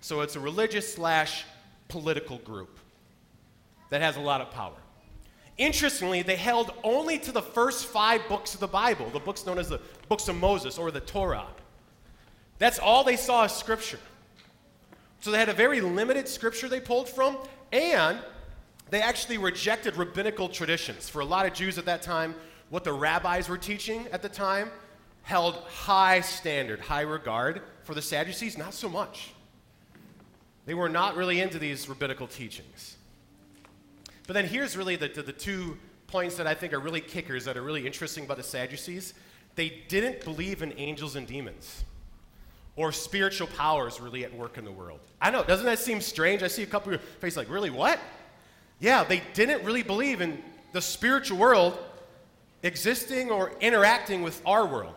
So 0.00 0.20
it's 0.20 0.36
a 0.36 0.40
religious 0.40 0.94
slash 0.94 1.44
political 1.88 2.38
group 2.38 2.78
that 3.90 4.00
has 4.00 4.16
a 4.16 4.20
lot 4.20 4.40
of 4.40 4.52
power. 4.52 4.76
Interestingly, 5.58 6.22
they 6.22 6.36
held 6.36 6.72
only 6.84 7.18
to 7.18 7.32
the 7.32 7.42
first 7.42 7.86
five 7.86 8.20
books 8.28 8.54
of 8.54 8.60
the 8.60 8.68
Bible, 8.68 9.10
the 9.10 9.18
books 9.18 9.46
known 9.46 9.58
as 9.58 9.68
the 9.68 9.80
books 10.08 10.28
of 10.28 10.36
Moses 10.36 10.78
or 10.78 10.92
the 10.92 11.00
Torah. 11.00 11.46
That's 12.64 12.78
all 12.78 13.04
they 13.04 13.16
saw 13.16 13.44
as 13.44 13.54
scripture. 13.54 13.98
So 15.20 15.30
they 15.30 15.38
had 15.38 15.50
a 15.50 15.52
very 15.52 15.82
limited 15.82 16.26
scripture 16.26 16.66
they 16.66 16.80
pulled 16.80 17.10
from, 17.10 17.36
and 17.72 18.18
they 18.88 19.02
actually 19.02 19.36
rejected 19.36 19.98
rabbinical 19.98 20.48
traditions. 20.48 21.06
For 21.06 21.20
a 21.20 21.26
lot 21.26 21.44
of 21.44 21.52
Jews 21.52 21.76
at 21.76 21.84
that 21.84 22.00
time, 22.00 22.34
what 22.70 22.82
the 22.82 22.92
rabbis 22.94 23.50
were 23.50 23.58
teaching 23.58 24.06
at 24.12 24.22
the 24.22 24.30
time 24.30 24.70
held 25.24 25.56
high 25.56 26.22
standard, 26.22 26.80
high 26.80 27.02
regard. 27.02 27.60
For 27.82 27.94
the 27.94 28.00
Sadducees, 28.00 28.56
not 28.56 28.72
so 28.72 28.88
much. 28.88 29.34
They 30.64 30.72
were 30.72 30.88
not 30.88 31.16
really 31.16 31.42
into 31.42 31.58
these 31.58 31.86
rabbinical 31.86 32.28
teachings. 32.28 32.96
But 34.26 34.32
then 34.32 34.46
here's 34.46 34.74
really 34.74 34.96
the, 34.96 35.08
the, 35.08 35.22
the 35.22 35.32
two 35.34 35.76
points 36.06 36.36
that 36.36 36.46
I 36.46 36.54
think 36.54 36.72
are 36.72 36.80
really 36.80 37.02
kickers 37.02 37.44
that 37.44 37.58
are 37.58 37.62
really 37.62 37.86
interesting 37.86 38.24
about 38.24 38.38
the 38.38 38.42
Sadducees. 38.42 39.12
They 39.54 39.82
didn't 39.88 40.24
believe 40.24 40.62
in 40.62 40.72
angels 40.78 41.14
and 41.14 41.26
demons 41.26 41.84
or 42.76 42.92
spiritual 42.92 43.46
powers 43.46 44.00
really 44.00 44.24
at 44.24 44.34
work 44.34 44.58
in 44.58 44.64
the 44.64 44.72
world. 44.72 45.00
I 45.20 45.30
know, 45.30 45.44
doesn't 45.44 45.66
that 45.66 45.78
seem 45.78 46.00
strange? 46.00 46.42
I 46.42 46.48
see 46.48 46.62
a 46.62 46.66
couple 46.66 46.92
of 46.92 47.00
your 47.00 47.08
faces 47.20 47.36
like, 47.36 47.50
really, 47.50 47.70
what? 47.70 48.00
Yeah, 48.80 49.04
they 49.04 49.22
didn't 49.32 49.64
really 49.64 49.82
believe 49.82 50.20
in 50.20 50.42
the 50.72 50.80
spiritual 50.80 51.38
world 51.38 51.78
existing 52.62 53.30
or 53.30 53.52
interacting 53.60 54.22
with 54.22 54.42
our 54.44 54.66
world. 54.66 54.94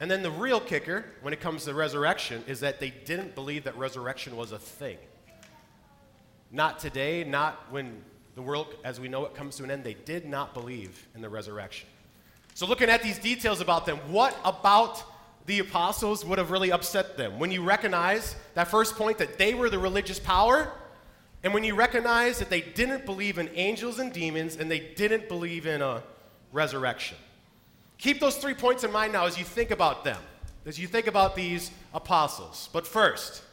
And 0.00 0.10
then 0.10 0.22
the 0.22 0.30
real 0.30 0.60
kicker 0.60 1.04
when 1.22 1.32
it 1.32 1.40
comes 1.40 1.64
to 1.64 1.74
resurrection 1.74 2.44
is 2.46 2.60
that 2.60 2.78
they 2.78 2.90
didn't 2.90 3.34
believe 3.34 3.64
that 3.64 3.76
resurrection 3.76 4.36
was 4.36 4.52
a 4.52 4.58
thing. 4.58 4.96
Not 6.50 6.78
today, 6.78 7.24
not 7.24 7.70
when 7.70 8.04
the 8.36 8.42
world 8.42 8.74
as 8.84 9.00
we 9.00 9.08
know 9.08 9.26
it 9.26 9.34
comes 9.34 9.56
to 9.56 9.64
an 9.64 9.70
end. 9.70 9.82
They 9.82 9.94
did 9.94 10.24
not 10.24 10.54
believe 10.54 11.08
in 11.14 11.20
the 11.20 11.28
resurrection. 11.28 11.88
So, 12.58 12.66
looking 12.66 12.90
at 12.90 13.04
these 13.04 13.20
details 13.20 13.60
about 13.60 13.86
them, 13.86 13.98
what 14.08 14.36
about 14.44 15.04
the 15.46 15.60
apostles 15.60 16.24
would 16.24 16.38
have 16.38 16.50
really 16.50 16.72
upset 16.72 17.16
them? 17.16 17.38
When 17.38 17.52
you 17.52 17.62
recognize 17.62 18.34
that 18.54 18.66
first 18.66 18.96
point 18.96 19.18
that 19.18 19.38
they 19.38 19.54
were 19.54 19.70
the 19.70 19.78
religious 19.78 20.18
power, 20.18 20.72
and 21.44 21.54
when 21.54 21.62
you 21.62 21.76
recognize 21.76 22.40
that 22.40 22.50
they 22.50 22.62
didn't 22.62 23.06
believe 23.06 23.38
in 23.38 23.48
angels 23.54 24.00
and 24.00 24.12
demons, 24.12 24.56
and 24.56 24.68
they 24.68 24.80
didn't 24.80 25.28
believe 25.28 25.68
in 25.68 25.82
a 25.82 26.02
resurrection. 26.50 27.16
Keep 27.96 28.18
those 28.18 28.36
three 28.38 28.54
points 28.54 28.82
in 28.82 28.90
mind 28.90 29.12
now 29.12 29.24
as 29.24 29.38
you 29.38 29.44
think 29.44 29.70
about 29.70 30.02
them, 30.02 30.20
as 30.66 30.80
you 30.80 30.88
think 30.88 31.06
about 31.06 31.36
these 31.36 31.70
apostles. 31.94 32.70
But 32.72 32.88
first, 32.88 33.44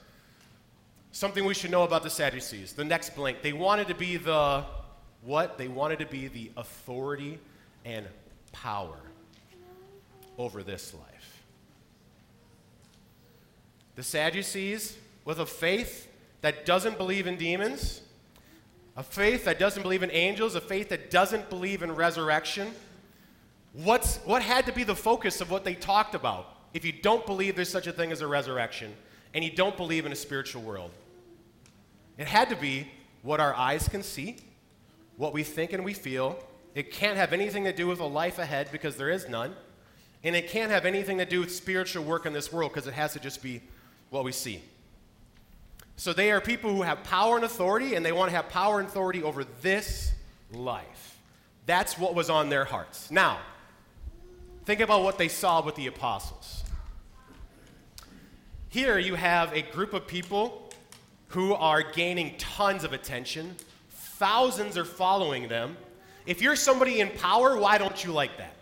something 1.11 1.45
we 1.45 1.53
should 1.53 1.69
know 1.69 1.83
about 1.83 2.01
the 2.01 2.09
Sadducees. 2.09 2.73
The 2.73 2.83
next 2.85 3.15
blank. 3.15 3.43
They 3.43 3.53
wanted 3.53 3.87
to 3.89 3.93
be 3.93 4.17
the 4.17 4.65
what? 5.21 5.59
They 5.59 5.67
wanted 5.67 5.99
to 5.99 6.07
be 6.07 6.27
the 6.27 6.49
authority 6.57 7.37
and 7.85 8.07
power 8.61 8.97
over 10.37 10.63
this 10.63 10.93
life. 10.93 11.43
The 13.95 14.03
Sadducees, 14.03 14.97
with 15.23 15.39
a 15.39 15.45
faith 15.45 16.11
that 16.41 16.65
doesn't 16.65 16.97
believe 16.97 17.27
in 17.27 17.37
demons, 17.37 18.01
a 18.97 19.03
faith 19.03 19.45
that 19.45 19.59
doesn't 19.59 19.83
believe 19.83 20.03
in 20.03 20.11
angels, 20.11 20.55
a 20.55 20.61
faith 20.61 20.89
that 20.89 21.09
doesn't 21.09 21.49
believe 21.49 21.83
in 21.83 21.93
resurrection, 21.93 22.71
what's, 23.73 24.17
what 24.17 24.41
had 24.41 24.65
to 24.65 24.71
be 24.71 24.83
the 24.83 24.95
focus 24.95 25.41
of 25.41 25.51
what 25.51 25.63
they 25.63 25.75
talked 25.75 26.15
about 26.15 26.47
if 26.73 26.85
you 26.85 26.91
don't 26.91 27.25
believe 27.25 27.55
there's 27.55 27.69
such 27.69 27.87
a 27.87 27.91
thing 27.91 28.11
as 28.11 28.21
a 28.21 28.27
resurrection 28.27 28.93
and 29.33 29.43
you 29.43 29.51
don't 29.51 29.77
believe 29.77 30.05
in 30.05 30.11
a 30.11 30.15
spiritual 30.15 30.61
world? 30.61 30.91
It 32.17 32.27
had 32.27 32.49
to 32.49 32.55
be 32.55 32.87
what 33.21 33.39
our 33.39 33.53
eyes 33.53 33.87
can 33.87 34.03
see, 34.03 34.37
what 35.17 35.33
we 35.33 35.43
think 35.43 35.73
and 35.73 35.83
we 35.83 35.93
feel. 35.93 36.37
It 36.75 36.91
can't 36.91 37.17
have 37.17 37.33
anything 37.33 37.63
to 37.63 37.73
do 37.73 37.87
with 37.87 37.99
a 37.99 38.05
life 38.05 38.37
ahead 38.37 38.67
because 38.71 38.97
there 38.97 39.09
is 39.09 39.27
none. 39.27 39.55
And 40.23 40.35
it 40.35 40.49
can't 40.49 40.71
have 40.71 40.85
anything 40.85 41.17
to 41.19 41.25
do 41.25 41.39
with 41.39 41.55
spiritual 41.55 42.03
work 42.03 42.25
in 42.25 42.33
this 42.33 42.51
world 42.51 42.73
because 42.73 42.87
it 42.87 42.93
has 42.93 43.13
to 43.13 43.19
just 43.19 43.41
be 43.41 43.61
what 44.09 44.23
we 44.23 44.31
see. 44.31 44.61
So 45.95 46.11
they 46.11 46.31
are 46.31 46.41
people 46.41 46.75
who 46.75 46.81
have 46.81 47.03
power 47.03 47.37
and 47.37 47.45
authority, 47.45 47.95
and 47.95 48.05
they 48.05 48.11
want 48.11 48.29
to 48.29 48.35
have 48.35 48.49
power 48.49 48.79
and 48.79 48.87
authority 48.87 49.23
over 49.23 49.45
this 49.61 50.11
life. 50.51 51.17
That's 51.65 51.97
what 51.97 52.13
was 52.13 52.29
on 52.29 52.49
their 52.49 52.65
hearts. 52.65 53.09
Now, 53.09 53.39
think 54.65 54.81
about 54.81 55.03
what 55.03 55.17
they 55.17 55.29
saw 55.29 55.63
with 55.63 55.75
the 55.75 55.87
apostles. 55.87 56.63
Here 58.67 58.99
you 58.99 59.15
have 59.15 59.53
a 59.53 59.61
group 59.61 59.93
of 59.93 60.05
people 60.05 60.69
who 61.29 61.53
are 61.53 61.81
gaining 61.81 62.35
tons 62.37 62.83
of 62.83 62.91
attention. 62.91 63.55
Thousands 63.89 64.77
are 64.77 64.85
following 64.85 65.47
them. 65.47 65.77
If 66.25 66.41
you're 66.41 66.55
somebody 66.55 66.99
in 67.01 67.09
power, 67.09 67.57
why 67.57 67.77
don't 67.77 68.03
you 68.03 68.11
like 68.11 68.37
that? 68.37 68.53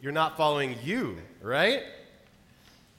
You're 0.00 0.12
not 0.12 0.36
following 0.36 0.76
you, 0.82 1.18
right? 1.40 1.84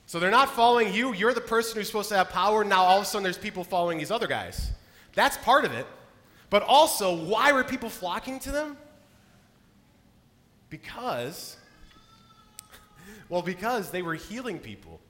So 0.05 0.19
they're 0.19 0.31
not 0.31 0.49
following 0.49 0.93
you. 0.93 1.13
You're 1.13 1.33
the 1.33 1.41
person 1.41 1.75
who's 1.75 1.87
supposed 1.87 2.09
to 2.09 2.15
have 2.15 2.29
power. 2.29 2.63
Now 2.63 2.83
all 2.83 2.97
of 2.97 3.03
a 3.03 3.05
sudden 3.05 3.23
there's 3.23 3.37
people 3.37 3.63
following 3.65 3.97
these 3.97 4.11
other 4.11 4.27
guys. 4.27 4.71
That's 5.13 5.37
part 5.37 5.65
of 5.65 5.73
it. 5.73 5.85
But 6.49 6.63
also, 6.63 7.15
why 7.15 7.51
were 7.51 7.63
people 7.63 7.89
flocking 7.89 8.39
to 8.41 8.51
them? 8.51 8.77
Because, 10.69 11.57
well, 13.29 13.41
because 13.41 13.91
they 13.91 14.01
were 14.01 14.15
healing 14.15 14.59
people. 14.59 15.01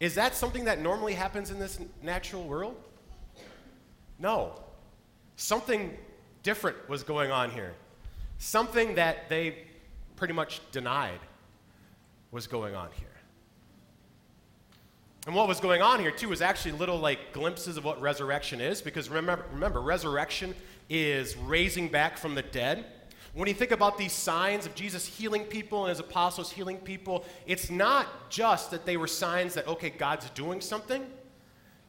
Is 0.00 0.16
that 0.16 0.34
something 0.34 0.64
that 0.64 0.80
normally 0.80 1.14
happens 1.14 1.50
in 1.50 1.58
this 1.58 1.78
natural 2.02 2.42
world? 2.42 2.76
No. 4.22 4.52
Something 5.34 5.98
different 6.44 6.88
was 6.88 7.02
going 7.02 7.32
on 7.32 7.50
here. 7.50 7.74
Something 8.38 8.94
that 8.94 9.28
they 9.28 9.56
pretty 10.14 10.32
much 10.32 10.60
denied 10.70 11.18
was 12.30 12.46
going 12.46 12.76
on 12.76 12.88
here. 12.92 13.08
And 15.26 15.34
what 15.34 15.48
was 15.48 15.60
going 15.60 15.82
on 15.82 16.00
here, 16.00 16.10
too, 16.12 16.28
was 16.28 16.40
actually 16.40 16.72
little 16.72 16.98
like 16.98 17.32
glimpses 17.32 17.76
of 17.76 17.84
what 17.84 18.00
resurrection 18.00 18.60
is, 18.60 18.80
because 18.80 19.08
remember, 19.08 19.44
remember 19.52 19.80
resurrection 19.80 20.54
is 20.88 21.36
raising 21.36 21.88
back 21.88 22.16
from 22.16 22.34
the 22.34 22.42
dead. 22.42 22.84
When 23.34 23.48
you 23.48 23.54
think 23.54 23.70
about 23.70 23.98
these 23.98 24.12
signs 24.12 24.66
of 24.66 24.74
Jesus 24.74 25.06
healing 25.06 25.44
people 25.44 25.84
and 25.84 25.90
his 25.90 26.00
apostles 26.00 26.52
healing 26.52 26.76
people, 26.78 27.24
it's 27.46 27.70
not 27.70 28.30
just 28.30 28.70
that 28.70 28.84
they 28.84 28.96
were 28.96 29.06
signs 29.06 29.54
that, 29.54 29.66
okay, 29.66 29.90
God's 29.90 30.28
doing 30.30 30.60
something. 30.60 31.04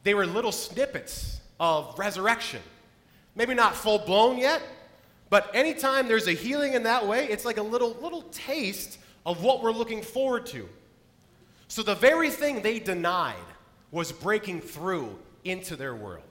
They 0.04 0.14
were 0.14 0.26
little 0.26 0.52
snippets 0.52 1.40
of 1.64 1.98
resurrection. 1.98 2.60
Maybe 3.34 3.54
not 3.54 3.74
full 3.74 3.98
blown 3.98 4.38
yet, 4.38 4.62
but 5.30 5.50
anytime 5.54 6.06
there's 6.06 6.28
a 6.28 6.32
healing 6.32 6.74
in 6.74 6.82
that 6.82 7.06
way, 7.06 7.26
it's 7.26 7.44
like 7.44 7.56
a 7.56 7.62
little, 7.62 7.96
little 8.02 8.22
taste 8.32 8.98
of 9.24 9.42
what 9.42 9.62
we're 9.62 9.72
looking 9.72 10.02
forward 10.02 10.44
to. 10.46 10.68
So 11.68 11.82
the 11.82 11.94
very 11.94 12.30
thing 12.30 12.60
they 12.60 12.78
denied 12.78 13.34
was 13.90 14.12
breaking 14.12 14.60
through 14.60 15.18
into 15.44 15.74
their 15.74 15.94
world. 15.94 16.22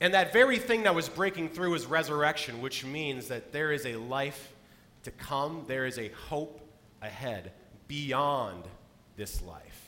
And 0.00 0.14
that 0.14 0.32
very 0.32 0.58
thing 0.58 0.84
that 0.84 0.94
was 0.94 1.08
breaking 1.08 1.48
through 1.50 1.74
is 1.74 1.86
resurrection, 1.86 2.60
which 2.60 2.84
means 2.84 3.28
that 3.28 3.52
there 3.52 3.72
is 3.72 3.86
a 3.86 3.96
life 3.96 4.52
to 5.02 5.10
come, 5.10 5.64
there 5.66 5.86
is 5.86 5.98
a 5.98 6.08
hope 6.28 6.60
ahead 7.02 7.52
beyond 7.88 8.64
this 9.16 9.42
life. 9.42 9.81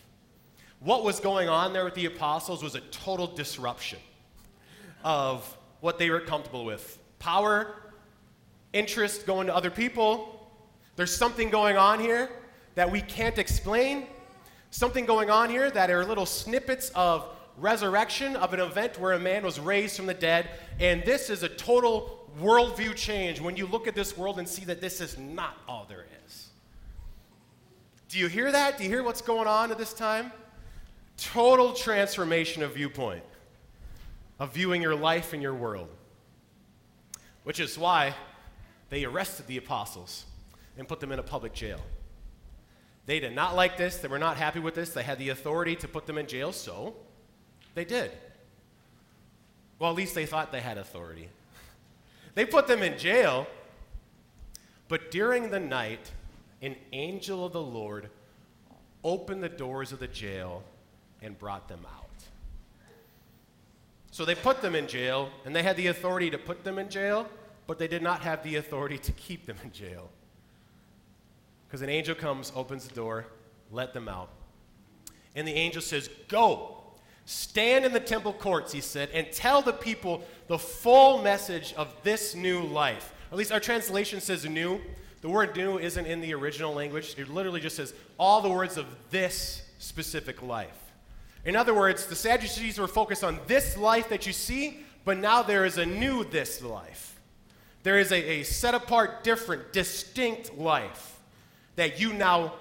What 0.85 1.03
was 1.03 1.19
going 1.19 1.49
on 1.49 1.73
there 1.73 1.87
with 1.87 1.95
the 1.95 2.05
apostles 2.05 2.63
was 2.63 2.75
a 2.75 2.81
total 2.81 3.27
disruption 3.27 3.99
of 5.03 5.57
what 5.81 5.99
they 5.99 6.11
were 6.11 6.21
comfortable 6.21 6.67
with 6.67 6.99
power, 7.19 7.75
interest 8.75 9.25
going 9.25 9.47
to 9.47 9.57
other 9.57 9.71
people. 9.71 10.47
There's 10.97 11.17
something 11.17 11.49
going 11.49 11.79
on 11.79 12.01
here 12.01 12.29
that 12.75 12.93
we 12.93 13.01
can't 13.01 13.39
explain, 13.39 14.09
something 14.71 15.07
going 15.07 15.31
on 15.31 15.49
here 15.49 15.71
that 15.71 15.91
are 15.91 16.05
little 16.05 16.27
snippets 16.27 16.91
of 16.91 17.31
resurrection 17.57 18.37
of 18.37 18.53
an 18.53 18.61
event 18.61 19.01
where 19.01 19.15
a 19.15 19.19
man 19.19 19.43
was 19.43 19.59
raised 19.59 19.97
from 19.97 20.05
the 20.05 20.13
dead. 20.13 20.51
And 20.81 21.03
this 21.05 21.31
is 21.31 21.43
a 21.43 21.49
total 21.49 22.29
worldview 22.39 22.95
change 22.95 23.41
when 23.41 23.57
you 23.57 23.67
look 23.67 23.89
at 23.89 23.95
this 23.95 24.19
world 24.19 24.39
and 24.39 24.47
see 24.47 24.67
that 24.67 24.83
this 24.83 25.01
is 25.01 25.17
not 25.17 25.57
all 25.67 25.87
there 25.89 26.05
is. 26.27 26.49
Do 28.11 28.19
you 28.19 28.27
hear 28.27 28.53
that? 28.53 28.77
Do 28.77 28.85
you 28.85 28.91
hear 28.91 29.03
what's 29.03 29.23
going 29.23 29.49
on 29.49 29.71
at 29.71 29.79
this 29.79 29.95
time? 29.95 30.31
Total 31.17 31.73
transformation 31.73 32.63
of 32.63 32.75
viewpoint, 32.75 33.23
of 34.39 34.53
viewing 34.53 34.83
your 34.83 34.95
life 34.95 35.33
and 35.33 35.43
your 35.43 35.55
world. 35.55 35.89
Which 37.45 37.61
is 37.61 37.79
why 37.79 38.15
they 38.91 39.05
arrested 39.05 39.47
the 39.47 39.57
apostles 39.57 40.25
and 40.77 40.89
put 40.89 41.01
them 41.01 41.13
in 41.13 41.19
a 41.19 41.23
public 41.23 41.53
jail. 41.53 41.81
They 43.07 43.21
did 43.21 43.35
not 43.35 43.55
like 43.55 43.77
this. 43.77 43.99
They 43.99 44.09
were 44.09 44.19
not 44.19 44.37
happy 44.37 44.61
with 44.61 44.75
this. 44.75 44.91
They 44.91 45.03
had 45.03 45.19
the 45.19 45.29
authority 45.29 45.77
to 45.77 45.89
put 45.89 46.07
them 46.07 46.19
in 46.19 46.27
jail, 46.27 46.53
so 46.53 46.95
they 47.75 47.85
did. 47.85 48.11
Well, 49.79 49.91
at 49.91 49.97
least 49.97 50.15
they 50.15 50.27
thought 50.27 50.53
they 50.53 50.61
had 50.61 50.79
authority. 50.79 51.29
They 52.35 52.45
put 52.45 52.67
them 52.67 52.83
in 52.83 52.99
jail, 52.99 53.47
but 54.89 55.13
during 55.13 55.51
the 55.51 55.61
night, 55.61 56.11
an 56.63 56.75
angel 56.93 57.47
of 57.47 57.53
the 57.53 57.63
Lord 57.63 58.11
opened 59.05 59.41
the 59.41 59.49
doors 59.49 59.93
of 59.93 60.01
the 60.01 60.09
jail 60.09 60.65
and 61.25 61.39
brought 61.39 61.67
them 61.69 61.81
out. 61.97 62.11
So 64.11 64.25
they 64.25 64.37
put 64.37 64.63
them 64.63 64.77
in 64.77 64.87
jail, 64.87 65.31
and 65.45 65.57
they 65.57 65.65
had 65.65 65.77
the 65.77 65.89
authority 65.89 66.31
to 66.31 66.39
put 66.39 66.63
them 66.63 66.79
in 66.79 66.89
jail, 66.89 67.29
but 67.67 67.79
they 67.79 67.89
did 67.89 68.03
not 68.03 68.21
have 68.23 68.45
the 68.45 68.57
authority 68.57 68.99
to 68.99 69.13
keep 69.13 69.47
them 69.47 69.57
in 69.65 69.73
jail. 69.73 70.11
Because 71.67 71.83
an 71.83 71.89
angel 71.89 72.15
comes, 72.15 72.53
opens 72.55 72.87
the 72.87 72.95
door, 72.95 73.27
let 73.73 73.93
them 73.93 74.09
out. 74.09 74.29
And 75.35 75.49
the 75.49 75.55
angel 75.55 75.83
says, 75.83 76.09
Go, 76.29 76.77
stand 77.25 77.85
in 77.85 77.93
the 77.93 77.99
temple 77.99 78.33
courts, 78.33 78.73
he 78.73 78.81
said, 78.81 79.11
and 79.13 79.27
tell 79.33 79.63
the 79.63 79.73
people 79.73 80.23
the 80.47 80.59
full 80.59 81.23
message 81.23 81.73
of 81.73 81.93
this 82.05 82.37
new 82.37 82.63
life. 82.63 83.13
At 83.33 83.39
least 83.39 83.51
our 83.51 83.59
translation 83.59 84.21
says 84.21 84.45
new. 84.45 84.81
The 85.23 85.29
word 85.29 85.57
new 85.57 85.79
isn't 85.79 86.07
in 86.07 86.21
the 86.21 86.35
original 86.35 86.73
language. 86.73 87.17
It 87.19 87.29
literally 87.29 87.61
just 87.61 87.75
says 87.75 87.95
all 88.17 88.43
the 88.43 88.51
words 88.51 88.77
of 88.77 88.87
this 89.11 89.63
specific 89.79 90.43
life. 90.43 90.84
In 91.45 91.57
other 91.57 91.75
words, 91.75 92.07
the 92.07 92.15
Sadducees 92.15 92.79
were 92.79 92.89
focused 92.89 93.23
on 93.23 93.39
this 93.47 93.77
life 93.77 94.09
that 94.09 94.27
you 94.27 94.33
see, 94.33 94.81
but 95.05 95.19
now 95.19 95.43
there 95.43 95.65
is 95.65 95.77
a 95.77 95.85
new 95.85 96.25
this 96.25 96.63
life. 96.63 97.21
There 97.83 97.99
is 97.99 98.13
a, 98.13 98.41
a 98.41 98.43
set 98.45 98.75
apart, 98.75 99.23
different, 99.25 99.73
distinct 99.73 100.57
life 100.57 101.21
that 101.77 102.01
you 102.01 102.15
now 102.15 102.55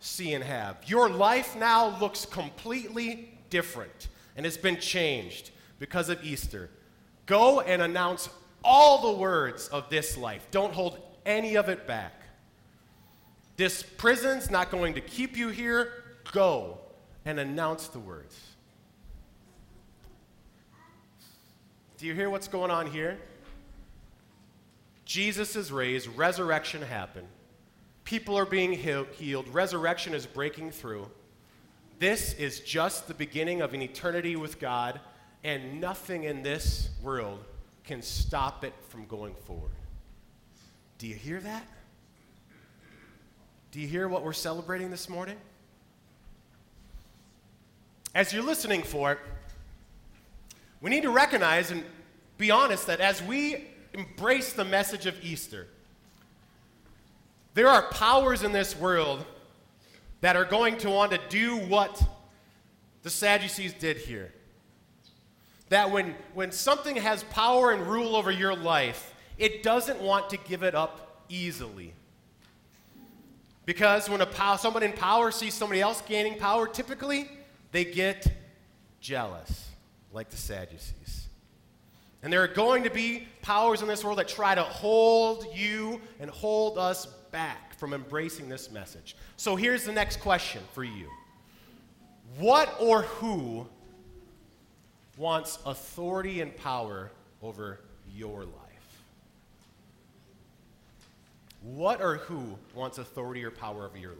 see 0.00 0.32
and 0.32 0.42
have. 0.42 0.78
Your 0.86 1.10
life 1.10 1.54
now 1.54 1.98
looks 1.98 2.24
completely 2.24 3.38
different, 3.50 4.08
and 4.36 4.46
it's 4.46 4.56
been 4.56 4.78
changed 4.78 5.50
because 5.78 6.08
of 6.08 6.24
Easter. 6.24 6.70
Go 7.26 7.60
and 7.60 7.82
announce 7.82 8.30
all 8.64 9.12
the 9.12 9.18
words 9.18 9.68
of 9.68 9.90
this 9.90 10.16
life. 10.16 10.46
Don't 10.50 10.72
hold 10.72 10.98
any 11.26 11.56
of 11.56 11.68
it 11.68 11.86
back. 11.86 12.14
This 13.58 13.82
prison's 13.82 14.50
not 14.50 14.70
going 14.70 14.94
to 14.94 15.02
keep 15.02 15.36
you 15.36 15.48
here. 15.48 15.92
Go 16.32 16.78
and 17.24 17.38
announce 17.38 17.88
the 17.88 17.98
words. 17.98 18.38
Do 21.98 22.06
you 22.06 22.14
hear 22.14 22.30
what's 22.30 22.48
going 22.48 22.70
on 22.70 22.86
here? 22.86 23.18
Jesus 25.04 25.56
is 25.56 25.70
raised, 25.70 26.06
resurrection 26.16 26.80
happened. 26.82 27.28
People 28.04 28.38
are 28.38 28.46
being 28.46 28.72
healed, 28.72 29.48
resurrection 29.48 30.14
is 30.14 30.24
breaking 30.24 30.70
through. 30.70 31.10
This 31.98 32.32
is 32.34 32.60
just 32.60 33.08
the 33.08 33.14
beginning 33.14 33.60
of 33.60 33.74
an 33.74 33.82
eternity 33.82 34.36
with 34.36 34.58
God, 34.58 35.00
and 35.44 35.80
nothing 35.80 36.24
in 36.24 36.42
this 36.42 36.88
world 37.02 37.44
can 37.84 38.00
stop 38.00 38.64
it 38.64 38.72
from 38.88 39.04
going 39.06 39.34
forward. 39.46 39.72
Do 40.96 41.06
you 41.06 41.14
hear 41.14 41.40
that? 41.40 41.66
Do 43.70 43.80
you 43.80 43.86
hear 43.86 44.08
what 44.08 44.24
we're 44.24 44.32
celebrating 44.32 44.90
this 44.90 45.08
morning? 45.08 45.36
As 48.14 48.32
you're 48.32 48.42
listening 48.42 48.82
for 48.82 49.12
it, 49.12 49.18
we 50.80 50.90
need 50.90 51.02
to 51.02 51.10
recognize 51.10 51.70
and 51.70 51.84
be 52.38 52.50
honest 52.50 52.86
that 52.88 53.00
as 53.00 53.22
we 53.22 53.68
embrace 53.94 54.52
the 54.52 54.64
message 54.64 55.06
of 55.06 55.14
Easter, 55.22 55.68
there 57.54 57.68
are 57.68 57.82
powers 57.90 58.42
in 58.42 58.52
this 58.52 58.76
world 58.76 59.24
that 60.22 60.36
are 60.36 60.44
going 60.44 60.76
to 60.78 60.90
want 60.90 61.12
to 61.12 61.20
do 61.28 61.56
what 61.56 62.02
the 63.02 63.10
Sadducees 63.10 63.74
did 63.74 63.96
here. 63.96 64.32
That 65.68 65.90
when, 65.92 66.16
when 66.34 66.50
something 66.50 66.96
has 66.96 67.22
power 67.24 67.70
and 67.70 67.86
rule 67.86 68.16
over 68.16 68.30
your 68.30 68.56
life, 68.56 69.14
it 69.38 69.62
doesn't 69.62 70.00
want 70.00 70.30
to 70.30 70.36
give 70.36 70.64
it 70.64 70.74
up 70.74 71.22
easily. 71.28 71.92
Because 73.66 74.10
when 74.10 74.20
a 74.20 74.26
pow- 74.26 74.56
someone 74.56 74.82
in 74.82 74.92
power 74.92 75.30
sees 75.30 75.54
somebody 75.54 75.80
else 75.80 76.02
gaining 76.02 76.38
power, 76.38 76.66
typically 76.66 77.28
they 77.72 77.84
get 77.84 78.30
jealous, 79.00 79.68
like 80.12 80.30
the 80.30 80.36
Sadducees. 80.36 81.28
And 82.22 82.32
there 82.32 82.42
are 82.42 82.48
going 82.48 82.84
to 82.84 82.90
be 82.90 83.26
powers 83.40 83.80
in 83.80 83.88
this 83.88 84.04
world 84.04 84.18
that 84.18 84.28
try 84.28 84.54
to 84.54 84.62
hold 84.62 85.46
you 85.54 86.00
and 86.18 86.30
hold 86.30 86.76
us 86.76 87.06
back 87.30 87.78
from 87.78 87.94
embracing 87.94 88.48
this 88.48 88.70
message. 88.70 89.16
So 89.36 89.56
here's 89.56 89.84
the 89.84 89.92
next 89.92 90.20
question 90.20 90.62
for 90.72 90.84
you 90.84 91.08
What 92.38 92.74
or 92.78 93.02
who 93.02 93.66
wants 95.16 95.58
authority 95.64 96.40
and 96.40 96.54
power 96.56 97.10
over 97.42 97.80
your 98.14 98.40
life? 98.44 98.50
What 101.62 102.02
or 102.02 102.16
who 102.16 102.58
wants 102.74 102.98
authority 102.98 103.44
or 103.44 103.50
power 103.50 103.86
over 103.86 103.98
your 103.98 104.12
life? 104.12 104.18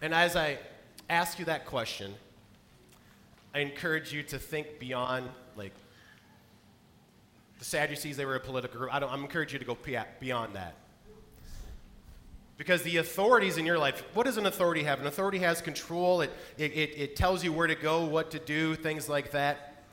And 0.00 0.14
as 0.14 0.36
I 0.36 0.58
ask 1.12 1.38
you 1.38 1.44
that 1.44 1.66
question, 1.66 2.14
I 3.54 3.60
encourage 3.60 4.12
you 4.12 4.22
to 4.24 4.38
think 4.38 4.78
beyond, 4.78 5.28
like, 5.56 5.72
the 7.58 7.64
Sadducees, 7.64 8.16
they 8.16 8.24
were 8.24 8.34
a 8.34 8.40
political 8.40 8.80
group. 8.80 8.94
I 8.94 8.98
don't, 8.98 9.12
I'm 9.12 9.20
encouraging 9.22 9.60
you 9.60 9.66
to 9.66 9.74
go 9.74 9.78
beyond 10.20 10.54
that. 10.56 10.74
Because 12.56 12.82
the 12.82 12.98
authorities 12.98 13.56
in 13.56 13.66
your 13.66 13.78
life, 13.78 14.04
what 14.14 14.24
does 14.24 14.36
an 14.36 14.46
authority 14.46 14.84
have? 14.84 15.00
An 15.00 15.06
authority 15.06 15.38
has 15.38 15.60
control, 15.60 16.20
it, 16.20 16.30
it, 16.58 16.72
it, 16.72 16.94
it 16.96 17.16
tells 17.16 17.42
you 17.42 17.52
where 17.52 17.66
to 17.66 17.74
go, 17.74 18.04
what 18.04 18.30
to 18.30 18.38
do, 18.38 18.74
things 18.74 19.08
like 19.08 19.32
that. 19.32 19.84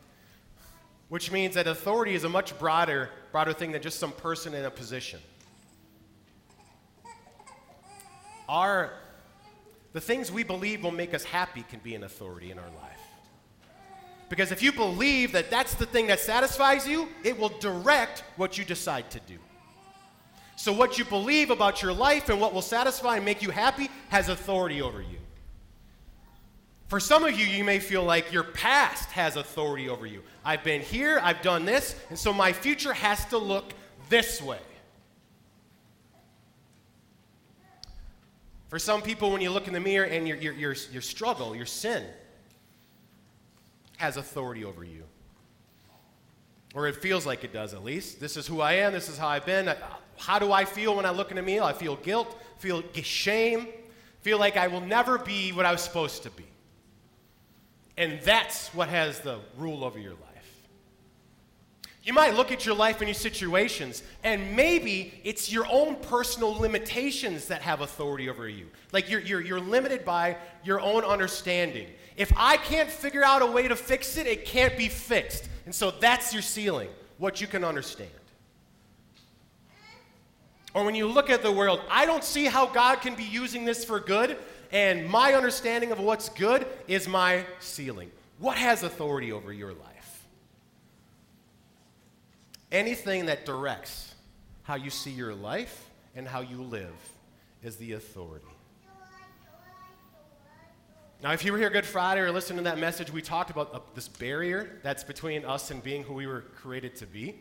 Which 1.10 1.32
means 1.32 1.56
that 1.56 1.68
authority 1.68 2.14
is 2.14 2.24
a 2.24 2.30
much 2.30 2.58
broader, 2.60 3.10
broader 3.32 3.54
thing 3.54 3.72
than 3.72 3.82
just 3.82 4.00
some 4.00 4.12
person 4.12 4.54
in 4.54 4.66
a 4.66 4.72
position. 4.72 5.20
Our, 8.48 8.94
the 9.94 10.02
things 10.02 10.32
we 10.32 10.44
believe 10.44 10.84
will 10.84 10.92
make 10.92 11.14
us 11.14 11.24
happy 11.24 11.64
can 11.70 11.80
be 11.80 11.96
an 11.96 12.04
authority 12.04 12.52
in 12.52 12.60
our 12.60 12.70
life. 12.82 13.00
Because 14.30 14.52
if 14.52 14.62
you 14.62 14.72
believe 14.72 15.32
that 15.32 15.50
that's 15.50 15.74
the 15.74 15.88
thing 15.88 16.08
that 16.08 16.20
satisfies 16.20 16.88
you, 16.88 17.08
it 17.24 17.38
will 17.38 17.50
direct 17.60 18.24
what 18.38 18.58
you 18.58 18.64
decide 18.64 19.10
to 19.12 19.20
do. 19.22 19.38
So, 20.56 20.72
what 20.72 20.98
you 21.00 21.06
believe 21.06 21.50
about 21.50 21.82
your 21.82 21.94
life 21.94 22.30
and 22.30 22.40
what 22.40 22.54
will 22.54 22.62
satisfy 22.62 23.16
and 23.16 23.26
make 23.26 23.42
you 23.42 23.50
happy 23.50 23.90
has 24.10 24.30
authority 24.30 24.82
over 24.82 25.02
you. 25.02 25.18
For 26.88 27.00
some 27.00 27.24
of 27.24 27.40
you, 27.40 27.46
you 27.46 27.64
may 27.64 27.80
feel 27.80 28.04
like 28.04 28.32
your 28.32 28.44
past 28.44 29.10
has 29.12 29.36
authority 29.36 29.90
over 29.90 30.06
you. 30.06 30.22
I've 30.44 30.64
been 30.64 30.82
here, 30.82 31.20
I've 31.24 31.42
done 31.42 31.64
this, 31.64 31.96
and 32.10 32.20
so 32.20 32.34
my 32.34 32.52
future 32.52 32.94
has 32.94 33.24
to 33.26 33.38
look 33.38 33.74
this 34.10 34.42
way. 34.42 34.60
For 38.70 38.80
some 38.80 39.02
people, 39.02 39.32
when 39.32 39.42
you 39.42 39.50
look 39.50 39.68
in 39.68 39.74
the 39.74 39.80
mirror 39.80 40.06
and 40.06 40.28
your, 40.28 40.38
your, 40.38 40.54
your, 40.54 40.76
your 40.92 41.02
struggle, 41.02 41.56
your 41.56 41.66
sin, 41.66 42.04
has 43.98 44.16
authority 44.16 44.64
over 44.64 44.84
you. 44.84 45.04
Or 46.76 46.88
it 46.88 46.96
feels 46.96 47.26
like 47.26 47.44
it 47.44 47.52
does, 47.52 47.74
at 47.74 47.84
least. 47.84 48.20
This 48.20 48.38
is 48.38 48.46
who 48.46 48.62
I 48.62 48.74
am, 48.74 48.94
this 48.94 49.10
is 49.10 49.18
how 49.18 49.28
I've 49.28 49.46
been. 49.46 49.74
How 50.18 50.38
do 50.38 50.52
I 50.52 50.66
feel 50.66 50.96
when 50.96 51.06
I 51.06 51.10
look 51.10 51.32
in 51.32 51.36
the 51.36 51.42
mirror? 51.42 51.66
I 51.66 51.74
feel 51.74 51.96
guilt, 51.98 52.40
feel 52.60 52.84
shame, 52.94 53.68
feel 54.22 54.38
like 54.38 54.56
I 54.56 54.68
will 54.68 54.82
never 54.82 55.18
be 55.18 55.52
what 55.52 55.66
I 55.66 55.72
was 55.72 55.82
supposed 55.82 56.24
to 56.24 56.30
be. 56.30 56.46
And 57.98 58.22
that's 58.22 58.68
what 58.74 58.88
has 58.88 59.20
the 59.20 59.40
rule 59.58 59.84
over 59.84 59.98
your 59.98 60.12
life. 60.12 60.29
You 62.04 62.14
might 62.14 62.34
look 62.34 62.52
at 62.52 62.66
your 62.66 62.76
life 62.76 63.02
and 63.02 63.08
your 63.08 63.14
situations, 63.14 64.04
and 64.24 64.56
maybe 64.56 65.20
it's 65.24 65.52
your 65.52 65.66
own 65.70 65.98
personal 65.98 66.54
limitations 66.54 67.48
that 67.48 67.62
have 67.62 67.82
authority 67.82 68.30
over 68.30 68.48
you. 68.48 68.68
Like 68.94 69.10
you're, 69.10 69.20
you're, 69.20 69.42
you're 69.42 69.60
limited 69.60 70.06
by 70.06 70.38
your 70.64 70.80
own 70.80 71.04
understanding. 71.04 71.88
If 72.16 72.32
I 72.36 72.58
can't 72.58 72.90
figure 72.90 73.24
out 73.24 73.42
a 73.42 73.46
way 73.46 73.68
to 73.68 73.76
fix 73.76 74.18
it, 74.18 74.28
it 74.28 74.46
can't 74.46 74.78
be 74.78 74.88
fixed. 74.88 75.50
And 75.66 75.76
so 75.76 75.92
that's 75.92 76.34
your 76.34 76.42
ceiling, 76.42 76.90
what 77.18 77.42
you 77.42 77.48
can 77.48 77.64
understand. 77.64 78.10
Or 80.74 80.86
when 80.86 80.96
you 80.96 81.08
look 81.08 81.30
at 81.30 81.44
the 81.44 81.52
world, 81.52 81.82
I 81.90 82.06
don't 82.06 82.24
see 82.24 82.46
how 82.46 82.68
God 82.68 83.02
can 83.02 83.16
be 83.16 83.24
using 83.24 83.66
this 83.66 83.84
for 83.84 84.00
good, 84.00 84.38
and 84.72 85.10
my 85.10 85.34
understanding 85.34 85.92
of 85.92 86.00
what's 86.00 86.30
good 86.30 86.66
is 86.88 87.08
my 87.08 87.46
ceiling. 87.60 88.12
What 88.38 88.58
has 88.58 88.84
authority 88.84 89.32
over 89.32 89.52
your 89.52 89.74
life? 89.74 89.89
Anything 92.72 93.26
that 93.28 93.46
directs 93.46 94.14
how 94.64 94.76
you 94.76 94.90
see 94.90 95.12
your 95.12 95.34
life 95.34 95.90
and 96.16 96.28
how 96.28 96.42
you 96.42 96.62
live 96.62 96.94
is 97.64 97.78
the 97.78 97.94
authority. 97.94 98.46
Now, 101.22 101.34
if 101.34 101.44
you 101.44 101.52
were 101.52 101.58
here 101.58 101.70
Good 101.70 101.86
Friday 101.86 102.22
or 102.22 102.32
listening 102.32 102.60
to 102.60 102.64
that 102.64 102.78
message, 102.78 103.12
we 103.12 103.22
talked 103.22 103.50
about 103.50 103.74
uh, 103.74 103.80
this 103.94 104.08
barrier 104.08 104.80
that's 104.84 105.04
between 105.04 105.44
us 105.44 105.70
and 105.70 105.84
being 105.84 106.04
who 106.04 106.14
we 106.14 106.28
were 106.28 106.42
created 106.62 106.96
to 106.98 107.06
be. 107.06 107.36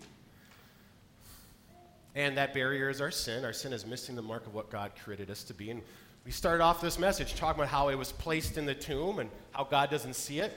And 2.17 2.37
that 2.37 2.53
barrier 2.53 2.91
is 2.91 3.01
our 3.01 3.13
sin. 3.13 3.45
Our 3.45 3.53
sin 3.53 3.73
is 3.73 3.87
missing 3.87 4.17
the 4.17 4.23
mark 4.23 4.47
of 4.47 4.55
what 4.55 4.69
God 4.69 4.93
created 5.05 5.31
us 5.31 5.45
to 5.45 5.55
be. 5.55 5.71
And 5.71 5.81
we 6.25 6.33
started 6.33 6.65
off 6.65 6.81
this 6.81 6.99
message 6.99 7.37
talking 7.37 7.61
about 7.61 7.71
how 7.71 7.89
it 7.89 7.95
was 7.95 8.11
placed 8.11 8.59
in 8.59 8.67
the 8.67 8.75
tomb 8.75 9.21
and 9.21 9.31
how 9.53 9.63
God 9.63 9.91
doesn't 9.91 10.15
see 10.15 10.41
it. 10.41 10.53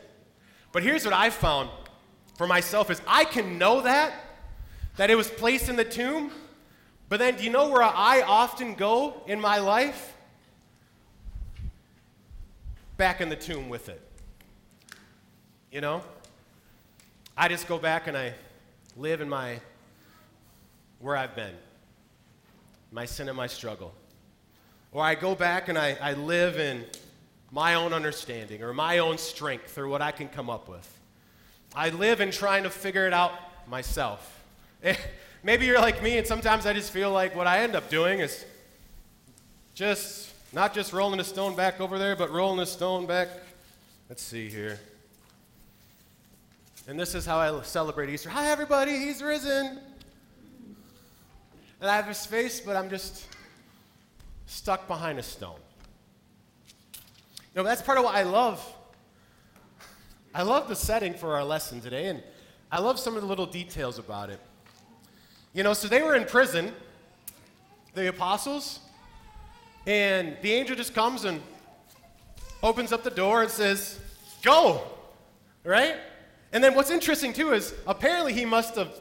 But 0.72 0.82
here's 0.82 1.06
what 1.06 1.14
I 1.14 1.30
found 1.30 1.70
for 2.38 2.48
myself 2.48 2.90
is 2.90 3.02
I 3.06 3.26
can 3.26 3.60
know 3.60 3.82
that, 3.82 4.14
that 4.98 5.10
it 5.10 5.16
was 5.16 5.30
placed 5.30 5.70
in 5.70 5.76
the 5.76 5.86
tomb, 5.86 6.32
but 7.10 7.20
then 7.20 7.36
do 7.36 7.44
you 7.44 7.50
know 7.50 7.70
where 7.70 7.84
I 7.84 8.22
often 8.22 8.76
go 8.76 9.22
in 9.28 9.40
my 9.40 9.60
life? 9.60 10.14
Back 12.98 13.22
in 13.22 13.30
the 13.30 13.36
tomb 13.36 13.70
with 13.70 13.90
it. 13.90 14.02
You 15.72 15.82
know? 15.82 16.04
I 17.36 17.48
just 17.48 17.68
go 17.68 17.78
back 17.78 18.08
and 18.08 18.18
I 18.18 18.34
live 18.96 19.22
in 19.22 19.30
my 19.30 19.60
where 21.00 21.18
I've 21.18 21.36
been, 21.36 21.56
my 22.92 23.06
sin 23.06 23.28
and 23.28 23.36
my 23.36 23.48
struggle. 23.48 23.94
or 24.92 25.04
I 25.04 25.16
go 25.16 25.34
back 25.34 25.68
and 25.68 25.78
I, 25.78 25.98
I 26.00 26.14
live 26.14 26.60
in 26.60 26.86
my 27.52 27.74
own 27.74 27.92
understanding 27.92 28.62
or 28.62 28.74
my 28.74 29.00
own 29.00 29.18
strength 29.18 29.78
or 29.78 29.88
what 29.88 30.02
I 30.02 30.12
can 30.12 30.30
come 30.30 30.50
up 30.50 30.70
with. 30.70 30.88
I 31.76 31.90
live 31.90 32.22
in 32.22 32.32
trying 32.32 32.64
to 32.64 32.70
figure 32.70 33.08
it 33.08 33.14
out 33.14 33.34
myself. 33.68 34.41
Eh, 34.84 34.96
maybe 35.44 35.66
you're 35.66 35.80
like 35.80 36.02
me, 36.02 36.18
and 36.18 36.26
sometimes 36.26 36.66
I 36.66 36.74
just 36.74 36.92
feel 36.92 37.12
like 37.12 37.36
what 37.36 37.46
I 37.46 37.60
end 37.60 37.76
up 37.76 37.90
doing 37.90 38.20
is 38.20 38.46
just 39.76 40.34
not 40.54 40.74
just 40.74 40.92
rolling 40.92 41.20
a 41.20 41.24
stone 41.24 41.56
back 41.56 41.80
over 41.80 42.00
there, 42.00 42.16
but 42.16 42.32
rolling 42.32 42.60
a 42.60 42.66
stone 42.66 43.06
back. 43.06 43.30
Let's 44.10 44.24
see 44.24 44.50
here. 44.50 44.80
And 46.88 47.00
this 47.00 47.14
is 47.14 47.26
how 47.26 47.38
I 47.38 47.62
celebrate 47.62 48.10
Easter. 48.10 48.30
Hi, 48.30 48.50
everybody, 48.50 48.98
he's 48.98 49.22
risen. 49.22 49.80
And 51.80 51.90
I 51.90 51.96
have 51.96 52.08
his 52.08 52.26
face, 52.26 52.60
but 52.60 52.76
I'm 52.76 52.90
just 52.90 53.28
stuck 54.48 54.88
behind 54.88 55.20
a 55.20 55.24
stone. 55.24 55.60
Know, 57.56 57.64
that's 57.64 57.82
part 57.82 57.98
of 57.98 58.04
what 58.04 58.16
I 58.16 58.24
love. 58.24 58.66
I 60.34 60.42
love 60.44 60.70
the 60.70 60.76
setting 60.76 61.14
for 61.14 61.36
our 61.36 61.44
lesson 61.44 61.82
today, 61.82 62.08
and 62.08 62.24
I 62.72 62.80
love 62.80 62.98
some 62.98 63.16
of 63.16 63.22
the 63.22 63.28
little 63.28 63.46
details 63.46 64.00
about 64.00 64.30
it. 64.30 64.40
You 65.54 65.64
know, 65.64 65.74
so 65.74 65.88
they 65.88 66.02
were 66.02 66.16
in 66.16 66.26
prison, 66.26 66.74
the 67.94 68.08
apostles, 68.08 68.80
and 69.86 70.38
the 70.42 70.54
angel 70.54 70.76
just 70.76 70.94
comes 70.94 71.26
and 71.26 71.42
opens 72.64 72.94
up 72.94 73.04
the 73.04 73.10
door 73.10 73.42
and 73.42 73.52
says, 73.52 74.00
Go, 74.44 74.82
right? 75.64 75.96
And 76.54 76.64
then 76.64 76.74
what's 76.74 76.90
interesting 76.90 77.34
too 77.34 77.54
is 77.54 77.74
apparently 77.86 78.34
he 78.34 78.46
must 78.46 78.76
have 78.76 78.94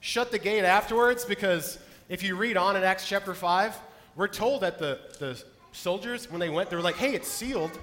shut 0.00 0.30
the 0.30 0.38
gate 0.38 0.64
afterwards 0.64 1.24
because 1.24 1.78
if 2.08 2.22
you 2.22 2.36
read 2.36 2.56
on 2.56 2.76
in 2.76 2.84
Acts 2.84 3.08
chapter 3.08 3.34
5, 3.34 3.76
we're 4.14 4.28
told 4.28 4.62
that 4.62 4.78
the, 4.78 5.00
the 5.18 5.42
soldiers, 5.72 6.30
when 6.30 6.40
they 6.40 6.48
went, 6.48 6.70
they 6.70 6.76
were 6.76 6.82
like, 6.82 6.96
hey, 6.96 7.14
it's 7.14 7.28
sealed. 7.28 7.78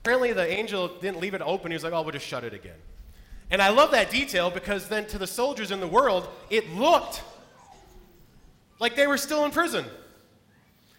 Apparently 0.00 0.32
the 0.32 0.46
angel 0.46 0.88
didn't 1.00 1.20
leave 1.20 1.34
it 1.34 1.42
open. 1.42 1.70
He 1.70 1.74
was 1.74 1.84
like, 1.84 1.92
oh, 1.92 2.02
we'll 2.02 2.12
just 2.12 2.26
shut 2.26 2.44
it 2.44 2.54
again. 2.54 2.76
And 3.50 3.62
I 3.62 3.68
love 3.68 3.90
that 3.92 4.10
detail 4.10 4.50
because 4.50 4.88
then 4.88 5.06
to 5.08 5.18
the 5.18 5.26
soldiers 5.26 5.70
in 5.70 5.80
the 5.80 5.86
world, 5.86 6.28
it 6.50 6.74
looked 6.74 7.22
like 8.82 8.96
they 8.96 9.06
were 9.06 9.16
still 9.16 9.44
in 9.44 9.52
prison. 9.52 9.84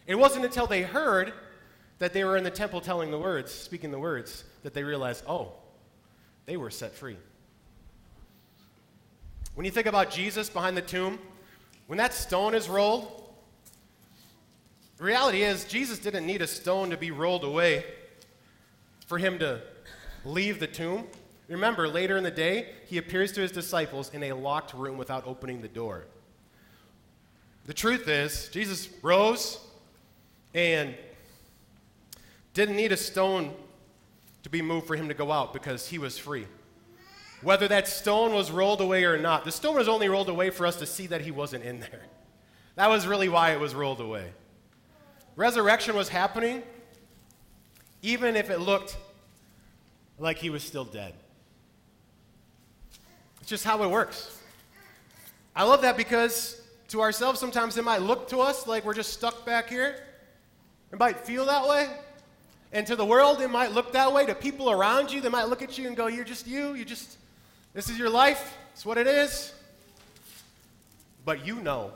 It 0.08 0.16
wasn't 0.16 0.46
until 0.46 0.68
they 0.68 0.84
heard 0.84 1.34
that 2.00 2.14
they 2.14 2.24
were 2.24 2.38
in 2.38 2.46
the 2.46 2.50
temple 2.50 2.80
telling 2.80 3.12
the 3.12 3.20
words, 3.20 3.52
speaking 3.52 3.92
the 3.92 4.00
words, 4.00 4.46
that 4.64 4.74
they 4.74 4.84
realized, 4.84 5.26
oh, 5.28 5.52
they 6.46 6.56
were 6.56 6.72
set 6.72 6.94
free. 6.94 7.18
When 9.56 9.66
you 9.66 9.72
think 9.72 9.86
about 9.86 10.12
Jesus 10.12 10.50
behind 10.50 10.78
the 10.78 10.82
tomb, 10.82 11.20
when 11.88 11.98
that 11.98 12.14
stone 12.14 12.56
is 12.56 12.70
rolled, 12.70 13.22
the 14.98 15.04
reality 15.04 15.44
is 15.44 15.66
Jesus 15.66 16.00
didn't 16.00 16.26
need 16.26 16.42
a 16.42 16.48
stone 16.48 16.90
to 16.90 16.96
be 16.96 17.12
rolled 17.12 17.44
away 17.44 17.84
for 19.08 19.18
him 19.18 19.38
to 19.40 19.60
leave 20.24 20.62
the 20.62 20.68
tomb. 20.68 21.06
Remember, 21.50 21.90
later 21.90 22.16
in 22.16 22.24
the 22.24 22.32
day, 22.32 22.70
he 22.88 22.98
appears 22.98 23.34
to 23.34 23.42
his 23.42 23.52
disciples 23.52 24.10
in 24.14 24.24
a 24.24 24.32
locked 24.32 24.74
room 24.74 24.98
without 24.98 25.28
opening 25.28 25.62
the 25.62 25.68
door. 25.68 26.06
The 27.66 27.74
truth 27.74 28.08
is, 28.08 28.50
Jesus 28.50 28.90
rose 29.02 29.60
and 30.54 30.96
didn't 32.54 32.76
need 32.76 32.92
a 32.92 32.98
stone 32.98 33.54
to 34.44 34.50
be 34.50 34.62
moved 34.62 34.88
for 34.88 34.96
him 34.96 35.08
to 35.08 35.14
go 35.14 35.32
out 35.32 35.54
because 35.54 35.88
he 35.88 35.98
was 35.98 36.18
free 36.18 36.46
whether 37.44 37.68
that 37.68 37.88
stone 37.88 38.34
was 38.34 38.52
rolled 38.52 38.82
away 38.82 39.04
or 39.04 39.18
not. 39.18 39.46
The 39.46 39.52
stone 39.52 39.76
was 39.76 39.88
only 39.88 40.10
rolled 40.10 40.30
away 40.30 40.50
for 40.50 40.66
us 40.66 40.78
to 40.78 40.86
see 40.86 41.08
that 41.08 41.22
he 41.22 41.32
wasn't 41.32 41.64
in 41.64 41.80
there. 41.80 42.02
That 42.76 42.90
was 42.90 43.06
really 43.06 43.30
why 43.30 43.52
it 43.52 43.60
was 43.60 43.76
rolled 43.76 44.02
away. 44.02 44.32
Resurrection 45.36 45.96
was 45.96 46.10
happening, 46.10 46.64
even 48.02 48.36
if 48.36 48.50
it 48.50 48.60
looked 48.60 48.98
like 50.18 50.38
he 50.38 50.50
was 50.50 50.64
still 50.64 50.86
dead. 50.86 51.14
It's 53.42 53.50
just 53.50 53.64
how 53.64 53.84
it 53.84 53.90
works. 53.90 54.40
I 55.56 55.64
love 55.64 55.82
that 55.82 55.98
because 55.98 56.62
to 56.94 57.02
ourselves, 57.02 57.40
sometimes 57.40 57.76
it 57.76 57.84
might 57.84 58.04
look 58.04 58.28
to 58.28 58.38
us 58.38 58.68
like 58.68 58.86
we're 58.86 58.94
just 58.94 59.14
stuck 59.14 59.48
back 59.48 59.68
here. 59.68 59.96
It 60.92 61.00
might 61.00 61.20
feel 61.20 61.48
that 61.48 61.68
way. 61.68 61.90
And 62.72 62.86
to 62.86 62.96
the 62.96 63.04
world, 63.04 63.42
it 63.42 63.48
might 63.48 63.72
look 63.72 63.94
that 63.94 64.14
way. 64.14 64.28
To 64.28 64.36
people 64.36 64.70
around 64.70 65.12
you, 65.12 65.20
they 65.20 65.30
might 65.30 65.50
look 65.50 65.64
at 65.64 65.76
you 65.76 65.88
and 65.88 65.98
go, 65.98 66.06
You're 66.06 66.24
just 66.24 66.46
you. 66.46 66.76
You 66.76 66.86
just 66.86 67.18
this 67.74 67.90
is 67.90 67.98
your 67.98 68.12
life, 68.12 68.56
it's 68.74 68.86
what 68.86 69.00
it 69.00 69.08
is. 69.08 69.54
But 71.26 71.44
you 71.44 71.56
know 71.62 71.94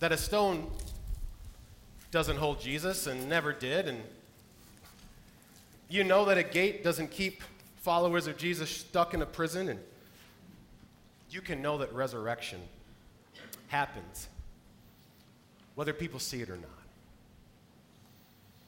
that 0.00 0.10
a 0.10 0.16
stone 0.16 0.68
doesn't 2.10 2.38
hold 2.38 2.60
Jesus 2.60 3.06
and 3.06 3.28
never 3.28 3.52
did. 3.52 3.86
And 3.86 4.02
you 5.88 6.02
know 6.02 6.24
that 6.24 6.38
a 6.38 6.42
gate 6.42 6.82
doesn't 6.82 7.12
keep 7.12 7.44
followers 7.76 8.26
of 8.26 8.36
Jesus 8.36 8.68
stuck 8.68 9.14
in 9.14 9.22
a 9.22 9.26
prison. 9.26 9.68
And 9.68 9.78
you 11.30 11.40
can 11.40 11.62
know 11.62 11.78
that 11.78 11.92
resurrection 11.92 12.60
happens, 13.68 14.28
whether 15.74 15.92
people 15.92 16.20
see 16.20 16.40
it 16.42 16.50
or 16.50 16.56
not. 16.56 16.70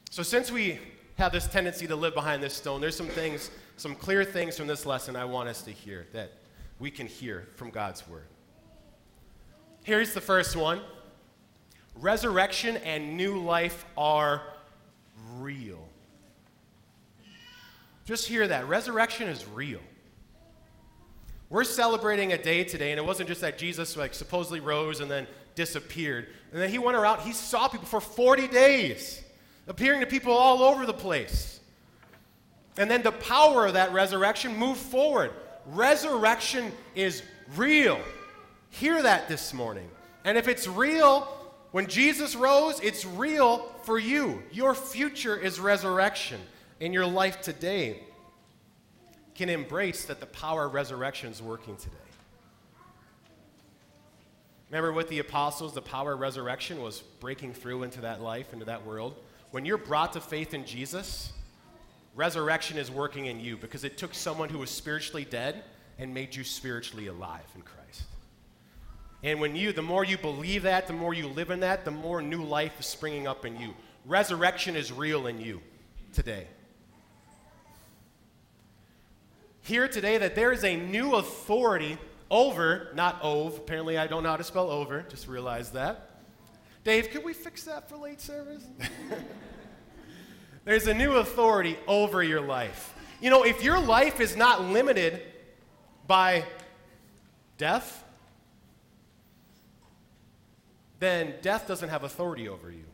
So, 0.09 0.23
since 0.23 0.51
we 0.51 0.79
have 1.17 1.31
this 1.31 1.47
tendency 1.47 1.85
to 1.87 1.95
live 1.95 2.13
behind 2.13 2.41
this 2.41 2.53
stone, 2.53 2.81
there's 2.81 2.95
some 2.95 3.07
things 3.07 3.51
some 3.79 3.95
clear 3.95 4.25
things 4.25 4.57
from 4.57 4.67
this 4.67 4.85
lesson 4.85 5.15
I 5.15 5.23
want 5.23 5.47
us 5.47 5.61
to 5.61 5.71
hear 5.71 6.05
that 6.11 6.33
we 6.79 6.91
can 6.91 7.07
hear 7.07 7.47
from 7.55 7.69
God's 7.69 8.05
Word. 8.07 8.27
Here's 9.83 10.13
the 10.13 10.21
first 10.21 10.55
one 10.55 10.81
Resurrection 11.95 12.77
and 12.77 13.17
new 13.17 13.37
life 13.39 13.85
are 13.97 14.41
real. 15.37 15.87
Just 18.05 18.27
hear 18.27 18.47
that. 18.47 18.67
Resurrection 18.67 19.27
is 19.27 19.45
real. 19.47 19.81
We're 21.49 21.63
celebrating 21.63 22.33
a 22.33 22.37
day 22.37 22.63
today, 22.63 22.91
and 22.91 22.99
it 22.99 23.05
wasn't 23.05 23.27
just 23.27 23.41
that 23.41 23.57
Jesus 23.57 23.97
like 23.97 24.13
supposedly 24.13 24.59
rose 24.59 24.99
and 24.99 25.09
then 25.09 25.25
disappeared. 25.55 26.27
And 26.51 26.61
then 26.61 26.69
he 26.69 26.77
went 26.77 26.95
around, 26.95 27.21
he 27.21 27.33
saw 27.33 27.67
people 27.67 27.87
for 27.87 27.99
40 27.99 28.47
days, 28.47 29.21
appearing 29.67 30.01
to 30.01 30.05
people 30.05 30.33
all 30.33 30.61
over 30.61 30.85
the 30.85 30.93
place. 30.93 31.59
And 32.77 32.89
then 32.89 33.01
the 33.01 33.11
power 33.11 33.65
of 33.65 33.73
that 33.73 33.91
resurrection 33.91 34.55
moved 34.55 34.79
forward. 34.79 35.31
Resurrection 35.65 36.71
is 36.95 37.23
real. 37.55 37.99
Hear 38.69 39.01
that 39.01 39.27
this 39.27 39.53
morning. 39.53 39.89
And 40.23 40.37
if 40.37 40.47
it's 40.47 40.67
real, 40.67 41.21
when 41.71 41.87
Jesus 41.87 42.35
rose, 42.35 42.79
it's 42.79 43.05
real 43.05 43.65
for 43.83 43.97
you. 43.97 44.43
Your 44.51 44.75
future 44.75 45.35
is 45.35 45.59
resurrection. 45.59 46.39
In 46.79 46.93
your 46.93 47.07
life 47.07 47.41
today 47.41 48.03
can 49.39 49.47
embrace 49.47 50.03
that 50.03 50.19
the 50.19 50.25
power 50.25 50.65
of 50.65 50.73
resurrection 50.73 51.31
is 51.31 51.41
working 51.41 51.77
today. 51.77 51.95
Remember 54.69 54.91
with 54.91 55.07
the 55.07 55.19
apostles, 55.19 55.73
the 55.73 55.81
power 55.81 56.11
of 56.11 56.19
resurrection 56.19 56.81
was 56.81 56.99
breaking 57.21 57.53
through 57.53 57.83
into 57.83 58.01
that 58.01 58.19
life, 58.19 58.51
into 58.51 58.65
that 58.65 58.85
world. 58.85 59.15
When 59.51 59.63
you're 59.63 59.77
brought 59.77 60.11
to 60.13 60.19
faith 60.19 60.53
in 60.53 60.65
Jesus, 60.65 61.31
resurrection 62.15 62.77
is 62.77 62.91
working 62.91 63.27
in 63.27 63.39
you 63.39 63.55
because 63.55 63.85
it 63.85 63.97
took 63.97 64.13
someone 64.13 64.49
who 64.49 64.57
was 64.57 64.69
spiritually 64.69 65.23
dead 65.23 65.63
and 65.97 66.13
made 66.13 66.35
you 66.35 66.43
spiritually 66.43 67.07
alive 67.07 67.47
in 67.55 67.61
Christ. 67.61 68.03
And 69.23 69.39
when 69.39 69.55
you, 69.55 69.71
the 69.71 69.81
more 69.81 70.03
you 70.03 70.17
believe 70.17 70.63
that, 70.63 70.85
the 70.85 70.91
more 70.91 71.13
you 71.13 71.29
live 71.29 71.49
in 71.49 71.61
that, 71.61 71.85
the 71.85 71.91
more 71.91 72.21
new 72.21 72.43
life 72.43 72.77
is 72.77 72.87
springing 72.87 73.25
up 73.25 73.45
in 73.45 73.57
you. 73.57 73.73
Resurrection 74.05 74.75
is 74.75 74.91
real 74.91 75.27
in 75.27 75.39
you 75.39 75.61
today. 76.11 76.45
Hear 79.69 79.87
today 79.87 80.17
that 80.17 80.33
there 80.33 80.51
is 80.51 80.63
a 80.63 80.75
new 80.75 81.13
authority 81.13 81.99
over, 82.31 82.87
not 82.95 83.19
ove. 83.21 83.55
Apparently, 83.55 83.99
I 83.99 84.07
don't 84.07 84.23
know 84.23 84.31
how 84.31 84.37
to 84.37 84.43
spell 84.43 84.71
over. 84.71 85.05
Just 85.09 85.27
realize 85.27 85.69
that. 85.73 86.09
Dave, 86.83 87.11
could 87.11 87.23
we 87.23 87.33
fix 87.33 87.65
that 87.65 87.87
for 87.87 87.95
late 87.95 88.19
service? 88.19 88.65
There's 90.65 90.87
a 90.87 90.93
new 90.95 91.17
authority 91.17 91.77
over 91.85 92.23
your 92.23 92.41
life. 92.41 92.95
You 93.21 93.29
know, 93.29 93.43
if 93.43 93.63
your 93.63 93.79
life 93.79 94.19
is 94.19 94.35
not 94.35 94.63
limited 94.63 95.21
by 96.07 96.45
death, 97.59 98.03
then 100.97 101.35
death 101.43 101.67
doesn't 101.67 101.89
have 101.89 102.03
authority 102.03 102.49
over 102.49 102.71
you. 102.71 102.85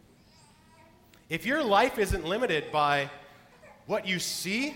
If 1.30 1.46
your 1.46 1.64
life 1.64 1.98
isn't 1.98 2.26
limited 2.26 2.70
by 2.70 3.10
what 3.86 4.06
you 4.06 4.20
see 4.20 4.76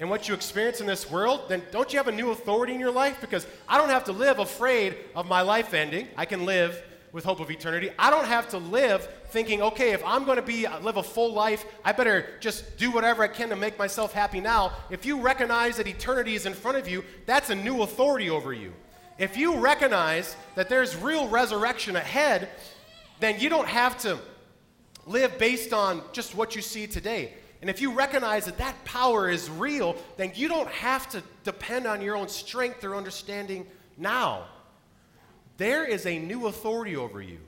and 0.00 0.08
what 0.08 0.26
you 0.26 0.34
experience 0.34 0.80
in 0.80 0.86
this 0.86 1.10
world, 1.10 1.42
then 1.48 1.62
don't 1.70 1.92
you 1.92 1.98
have 1.98 2.08
a 2.08 2.12
new 2.12 2.30
authority 2.30 2.72
in 2.72 2.80
your 2.80 2.90
life? 2.90 3.20
Because 3.20 3.46
I 3.68 3.76
don't 3.76 3.90
have 3.90 4.04
to 4.04 4.12
live 4.12 4.38
afraid 4.38 4.96
of 5.14 5.28
my 5.28 5.42
life 5.42 5.74
ending. 5.74 6.08
I 6.16 6.24
can 6.24 6.46
live 6.46 6.82
with 7.12 7.24
hope 7.24 7.38
of 7.38 7.50
eternity. 7.50 7.90
I 7.98 8.08
don't 8.08 8.24
have 8.24 8.48
to 8.50 8.58
live 8.58 9.06
thinking, 9.28 9.60
okay, 9.60 9.90
if 9.90 10.02
I'm 10.04 10.24
going 10.24 10.36
to 10.36 10.42
be 10.42 10.66
uh, 10.66 10.80
live 10.80 10.96
a 10.96 11.02
full 11.02 11.34
life, 11.34 11.66
I 11.84 11.92
better 11.92 12.26
just 12.40 12.78
do 12.78 12.90
whatever 12.90 13.22
I 13.22 13.28
can 13.28 13.50
to 13.50 13.56
make 13.56 13.78
myself 13.78 14.12
happy 14.12 14.40
now. 14.40 14.72
If 14.88 15.04
you 15.04 15.20
recognize 15.20 15.76
that 15.76 15.86
eternity 15.86 16.34
is 16.34 16.46
in 16.46 16.54
front 16.54 16.78
of 16.78 16.88
you, 16.88 17.04
that's 17.26 17.50
a 17.50 17.54
new 17.54 17.82
authority 17.82 18.30
over 18.30 18.54
you. 18.54 18.72
If 19.18 19.36
you 19.36 19.58
recognize 19.58 20.34
that 20.54 20.70
there's 20.70 20.96
real 20.96 21.28
resurrection 21.28 21.96
ahead, 21.96 22.48
then 23.18 23.38
you 23.38 23.50
don't 23.50 23.68
have 23.68 23.98
to 23.98 24.18
live 25.06 25.36
based 25.38 25.74
on 25.74 26.02
just 26.12 26.34
what 26.34 26.56
you 26.56 26.62
see 26.62 26.86
today. 26.86 27.34
And 27.60 27.68
if 27.68 27.80
you 27.80 27.92
recognize 27.92 28.46
that 28.46 28.58
that 28.58 28.84
power 28.84 29.28
is 29.28 29.50
real, 29.50 29.96
then 30.16 30.32
you 30.34 30.48
don't 30.48 30.70
have 30.70 31.08
to 31.10 31.22
depend 31.44 31.86
on 31.86 32.00
your 32.00 32.16
own 32.16 32.28
strength 32.28 32.82
or 32.84 32.96
understanding 32.96 33.66
now. 33.98 34.44
There 35.58 35.84
is 35.84 36.06
a 36.06 36.18
new 36.18 36.46
authority 36.46 36.96
over 36.96 37.20
you. 37.20 37.38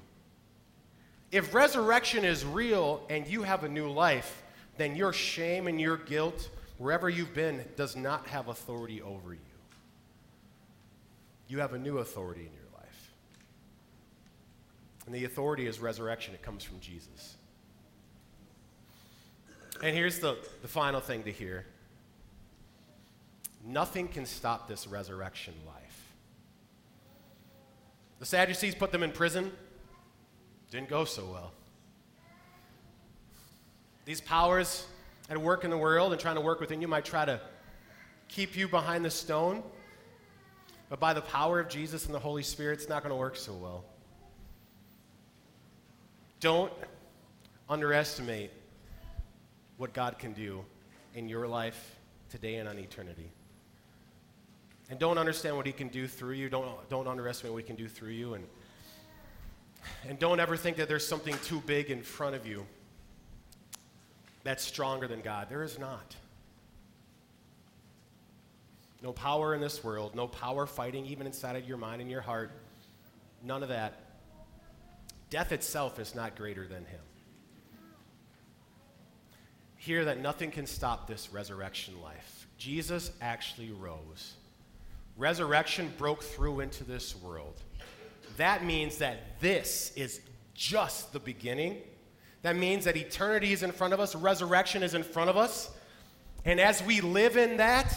If 1.31 1.55
resurrection 1.55 2.27
is 2.27 2.45
real 2.45 3.07
and 3.09 3.27
you 3.27 3.43
have 3.43 3.65
a 3.65 3.69
new 3.69 3.91
life, 3.91 4.43
then 4.77 4.97
your 4.97 5.15
shame 5.15 5.67
and 5.67 5.81
your 5.81 5.97
guilt, 5.97 6.51
wherever 6.77 7.09
you've 7.09 7.33
been, 7.33 7.65
does 7.75 7.97
not 7.97 8.27
have 8.27 8.49
authority 8.49 9.01
over 9.01 9.33
you. 9.33 9.41
You 11.49 11.61
have 11.61 11.73
a 11.73 11.79
new 11.79 11.99
authority 11.99 12.43
in 12.43 12.53
your 12.53 12.71
life. 12.75 13.15
And 15.07 15.15
the 15.15 15.25
authority 15.25 15.67
is 15.67 15.81
resurrection, 15.81 16.35
it 16.35 16.43
comes 16.43 16.65
from 16.65 16.81
Jesus. 16.81 17.37
And 19.83 19.97
here's 19.97 20.21
the, 20.21 20.39
the 20.63 20.69
final 20.69 21.01
thing 21.01 21.25
to 21.25 21.33
hear 21.33 21.67
nothing 23.65 24.09
can 24.09 24.27
stop 24.27 24.67
this 24.69 24.87
resurrection 24.87 25.55
life. 25.67 26.15
The 28.19 28.27
Sadducees 28.27 28.75
put 28.75 28.93
them 28.93 29.03
in 29.03 29.11
prison, 29.11 29.53
didn't 30.71 30.89
go 30.89 31.05
so 31.05 31.25
well. 31.27 31.53
These 34.05 34.21
powers 34.21 34.87
at 35.29 35.39
work 35.39 35.65
in 35.65 35.71
the 35.71 35.77
world 35.77 36.13
and 36.13 36.21
trying 36.21 36.35
to 36.37 36.41
work 36.41 36.61
within 36.61 36.81
you 36.81 36.89
might 36.89 37.05
try 37.05 37.25
to 37.25 37.41
keep 38.29 38.57
you 38.57 38.67
behind 38.67 39.05
the 39.05 39.11
stone, 39.11 39.63
but 40.89 40.99
by 40.99 41.13
the 41.13 41.21
power 41.21 41.61
of 41.61 41.69
Jesus 41.69 42.07
and 42.07 42.15
the 42.15 42.19
Holy 42.19 42.43
Spirit, 42.43 42.81
it's 42.81 42.89
not 42.89 43.03
going 43.03 43.13
to 43.13 43.17
work 43.17 43.37
so 43.37 43.53
well. 43.53 43.85
Don't 46.41 46.73
underestimate 47.69 48.51
what 49.83 49.93
God 49.93 50.17
can 50.17 50.33
do 50.33 50.65
in 51.17 51.29
your 51.29 51.49
life 51.49 51.97
today 52.31 52.55
and 52.55 52.69
on 52.69 52.79
eternity. 52.79 53.29
And 54.89 54.97
don't 54.97 55.19
understand 55.19 55.57
what 55.57 55.67
He 55.67 55.73
can 55.73 55.89
do 55.89 56.07
through 56.07 56.35
you. 56.35 56.49
Don't, 56.49 56.89
don't 56.89 57.09
underestimate 57.09 57.53
what 57.53 57.65
He 57.65 57.67
can 57.67 57.75
do 57.75 57.89
through 57.89 58.11
you. 58.11 58.35
And, 58.35 58.45
and 60.09 60.21
don't 60.21 60.39
ever 60.39 60.57
think 60.57 60.77
that 60.77 60.87
there's 60.87 61.05
something 61.05 61.35
too 61.43 61.61
big 61.67 61.91
in 61.91 62.01
front 62.01 62.37
of 62.37 62.47
you 62.47 62.65
that's 64.45 64.63
stronger 64.63 65.09
than 65.09 65.21
God. 65.21 65.49
There 65.51 65.65
is 65.65 65.81
not. 65.81 66.15
No 69.03 69.13
power 69.13 69.53
in 69.53 69.61
this 69.61 69.83
world, 69.83 70.15
no 70.15 70.29
power 70.29 70.65
fighting 70.65 71.07
even 71.07 71.27
inside 71.27 71.57
of 71.57 71.67
your 71.67 71.77
mind 71.77 72.01
and 72.01 72.09
your 72.09 72.21
heart. 72.21 72.53
None 73.43 73.65
of 73.65 73.69
that. 73.71 73.95
Death 75.29 75.51
itself 75.51 75.99
is 75.99 76.15
not 76.15 76.37
greater 76.37 76.69
than 76.69 76.85
Him 76.85 77.01
hear 79.83 80.05
that 80.05 80.21
nothing 80.21 80.53
can 80.53 80.65
stop 80.65 81.09
this 81.09 81.33
resurrection 81.33 82.01
life. 82.01 82.47
Jesus 82.57 83.11
actually 83.21 83.73
rose. 83.73 84.35
Resurrection 85.17 85.93
broke 85.99 86.23
through 86.23 86.61
into 86.61 86.85
this 86.85 87.17
world. 87.17 87.61
That 88.37 88.65
means 88.65 88.99
that 88.99 89.41
this 89.41 89.93
is 89.97 90.21
just 90.55 91.13
the 91.13 91.19
beginning. 91.19 91.79
That 92.43 92.55
means 92.55 92.85
that 92.85 92.97
eternity 92.97 93.53
is 93.53 93.65
in 93.65 93.73
front 93.73 93.93
of 93.93 93.99
us, 93.99 94.15
resurrection 94.15 94.85
is 94.85 94.95
in 94.95 95.03
front 95.03 95.31
of 95.31 95.37
us. 95.37 95.73
And 96.45 96.61
as 96.61 96.81
we 96.85 97.01
live 97.01 97.37
in 97.37 97.57
that, 97.57 97.93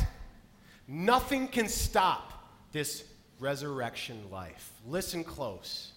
nothing 0.87 1.47
can 1.47 1.67
stop 1.67 2.49
this 2.71 3.03
resurrection 3.39 4.23
life. 4.31 4.71
Listen 4.87 5.23
close. 5.23 5.91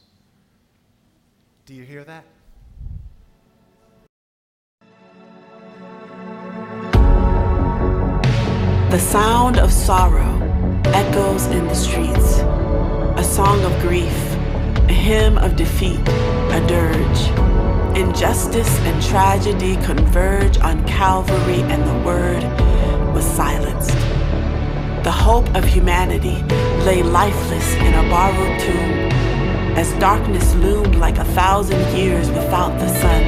Do 1.64 1.72
you 1.72 1.82
hear 1.82 2.04
that? 2.04 2.24
The 8.90 8.98
sound 8.98 9.58
of 9.58 9.70
sorrow 9.70 10.40
echoes 10.86 11.44
in 11.48 11.66
the 11.66 11.74
streets, 11.74 12.38
a 13.18 13.22
song 13.22 13.62
of 13.62 13.78
grief, 13.82 14.16
a 14.88 14.94
hymn 14.94 15.36
of 15.36 15.56
defeat, 15.56 16.00
a 16.00 16.64
dirge. 16.66 17.98
Injustice 17.98 18.78
and 18.86 19.02
tragedy 19.02 19.76
converge 19.84 20.56
on 20.60 20.82
Calvary, 20.86 21.60
and 21.70 21.82
the 21.86 22.06
word 22.06 22.42
was 23.12 23.26
silenced. 23.26 23.92
The 25.04 25.12
hope 25.12 25.54
of 25.54 25.66
humanity 25.66 26.42
lay 26.86 27.02
lifeless 27.02 27.74
in 27.74 27.92
a 27.92 28.08
borrowed 28.08 28.58
tomb, 28.58 29.12
as 29.76 29.92
darkness 30.00 30.54
loomed 30.54 30.94
like 30.94 31.18
a 31.18 31.26
thousand 31.26 31.94
years 31.94 32.30
without 32.30 32.78
the 32.78 32.88
sun, 33.02 33.22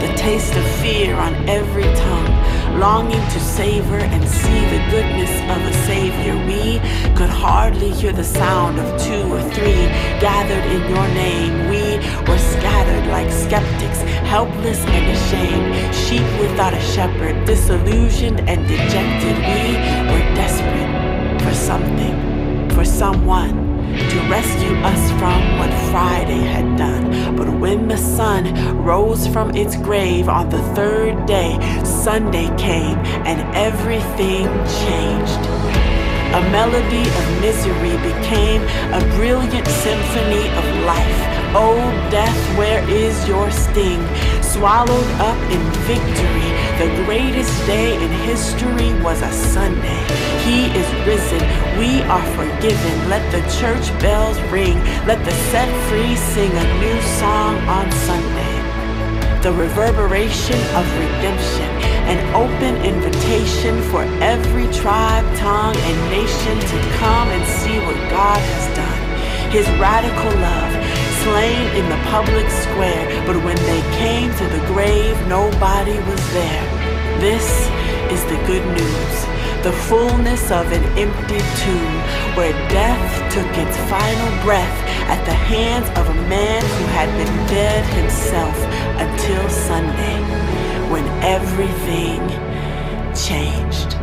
the 0.00 0.14
taste 0.18 0.54
of 0.54 0.64
fear 0.82 1.14
on 1.14 1.34
every 1.48 1.90
tongue 1.94 2.37
longing 2.76 3.22
to 3.30 3.40
savor 3.40 3.98
and 3.98 4.26
see 4.28 4.60
the 4.74 4.80
goodness 4.90 5.30
of 5.50 5.60
a 5.64 5.72
Savior. 5.86 6.34
We 6.46 6.78
could 7.16 7.30
hardly 7.30 7.90
hear 7.90 8.12
the 8.12 8.24
sound 8.24 8.78
of 8.78 9.00
two 9.00 9.22
or 9.32 9.42
three 9.50 9.86
gathered 10.20 10.64
in 10.74 10.82
your 10.88 11.08
name. 11.08 11.68
We 11.70 11.98
were 12.28 12.38
scattered 12.38 13.06
like 13.08 13.30
skeptics, 13.30 14.00
helpless 14.28 14.80
and 14.86 15.06
ashamed, 15.16 15.94
sheep 15.94 16.28
without 16.40 16.74
a 16.74 16.80
shepherd, 16.80 17.44
disillusioned 17.44 18.40
and 18.48 18.66
dejected. 18.66 19.36
We 19.36 19.64
were 20.10 20.26
desperate 20.34 21.42
for 21.42 21.54
something, 21.54 22.70
for 22.70 22.84
someone 22.84 23.67
to 23.98 24.18
rescue 24.28 24.76
us 24.84 25.10
from 25.18 25.58
what 25.58 25.70
Friday 25.90 26.40
had 26.40 26.76
done. 26.76 27.36
But 27.36 27.48
when 27.58 27.88
the 27.88 27.96
sun 27.96 28.44
rose 28.84 29.26
from 29.26 29.54
its 29.54 29.76
grave 29.76 30.28
on 30.28 30.48
the 30.48 30.62
third 30.74 31.26
day, 31.26 31.58
Sunday 31.84 32.48
came 32.56 32.98
and 33.26 33.40
everything 33.54 34.46
changed. 34.82 35.42
A 36.28 36.42
melody 36.50 37.08
of 37.20 37.40
misery 37.40 37.96
became 38.10 38.62
a 38.92 39.00
brilliant 39.16 39.66
symphony 39.66 40.46
of 40.60 40.64
life. 40.84 41.20
Oh, 41.54 41.80
death, 42.10 42.58
where 42.58 42.86
is 42.90 43.26
your 43.26 43.50
sting? 43.50 44.02
Swallowed 44.42 45.10
up 45.20 45.38
in 45.50 45.62
victory, 45.88 46.50
the 46.76 47.04
greatest 47.04 47.54
day 47.66 47.94
in 47.94 48.10
history 48.28 48.92
was 49.02 49.22
a 49.22 49.32
Sunday. 49.32 50.02
He 50.44 50.57
risen. 51.06 51.40
We 51.78 52.02
are 52.02 52.24
forgiven. 52.34 53.08
Let 53.08 53.24
the 53.32 53.42
church 53.60 53.86
bells 54.00 54.40
ring. 54.50 54.76
Let 55.06 55.24
the 55.24 55.32
set 55.50 55.68
free 55.88 56.16
sing 56.16 56.50
a 56.50 56.66
new 56.80 57.00
song 57.20 57.56
on 57.68 57.90
Sunday. 57.92 58.54
The 59.42 59.52
reverberation 59.52 60.60
of 60.74 60.84
redemption, 60.98 61.68
an 62.10 62.20
open 62.34 62.74
invitation 62.82 63.80
for 63.90 64.02
every 64.20 64.66
tribe, 64.72 65.24
tongue, 65.36 65.76
and 65.76 65.96
nation 66.10 66.58
to 66.58 66.78
come 66.98 67.28
and 67.28 67.44
see 67.46 67.78
what 67.86 67.96
God 68.10 68.40
has 68.40 68.66
done. 68.76 69.50
His 69.50 69.66
radical 69.78 70.32
love, 70.40 70.72
slain 71.22 71.64
in 71.78 71.88
the 71.88 72.00
public 72.10 72.50
square, 72.50 73.06
but 73.26 73.36
when 73.44 73.56
they 73.70 73.82
came 73.96 74.30
to 74.34 74.46
the 74.48 74.66
grave, 74.66 75.16
nobody 75.28 75.98
was 76.10 76.32
there. 76.32 76.64
This 77.20 77.46
is 78.10 78.22
the 78.24 78.36
good 78.46 78.66
news 78.76 79.37
the 79.68 79.74
fullness 79.82 80.50
of 80.50 80.72
an 80.72 80.82
empty 80.96 81.40
tomb 81.60 81.94
where 82.34 82.52
death 82.70 83.34
took 83.34 83.46
its 83.58 83.76
final 83.90 84.42
breath 84.42 84.78
at 85.10 85.22
the 85.26 85.34
hands 85.34 85.86
of 85.98 86.08
a 86.08 86.14
man 86.26 86.62
who 86.62 86.84
had 86.96 87.10
been 87.18 87.46
dead 87.48 87.84
himself 87.92 88.56
until 88.98 89.46
Sunday 89.50 90.20
when 90.90 91.04
everything 91.22 92.20
changed. 93.14 93.97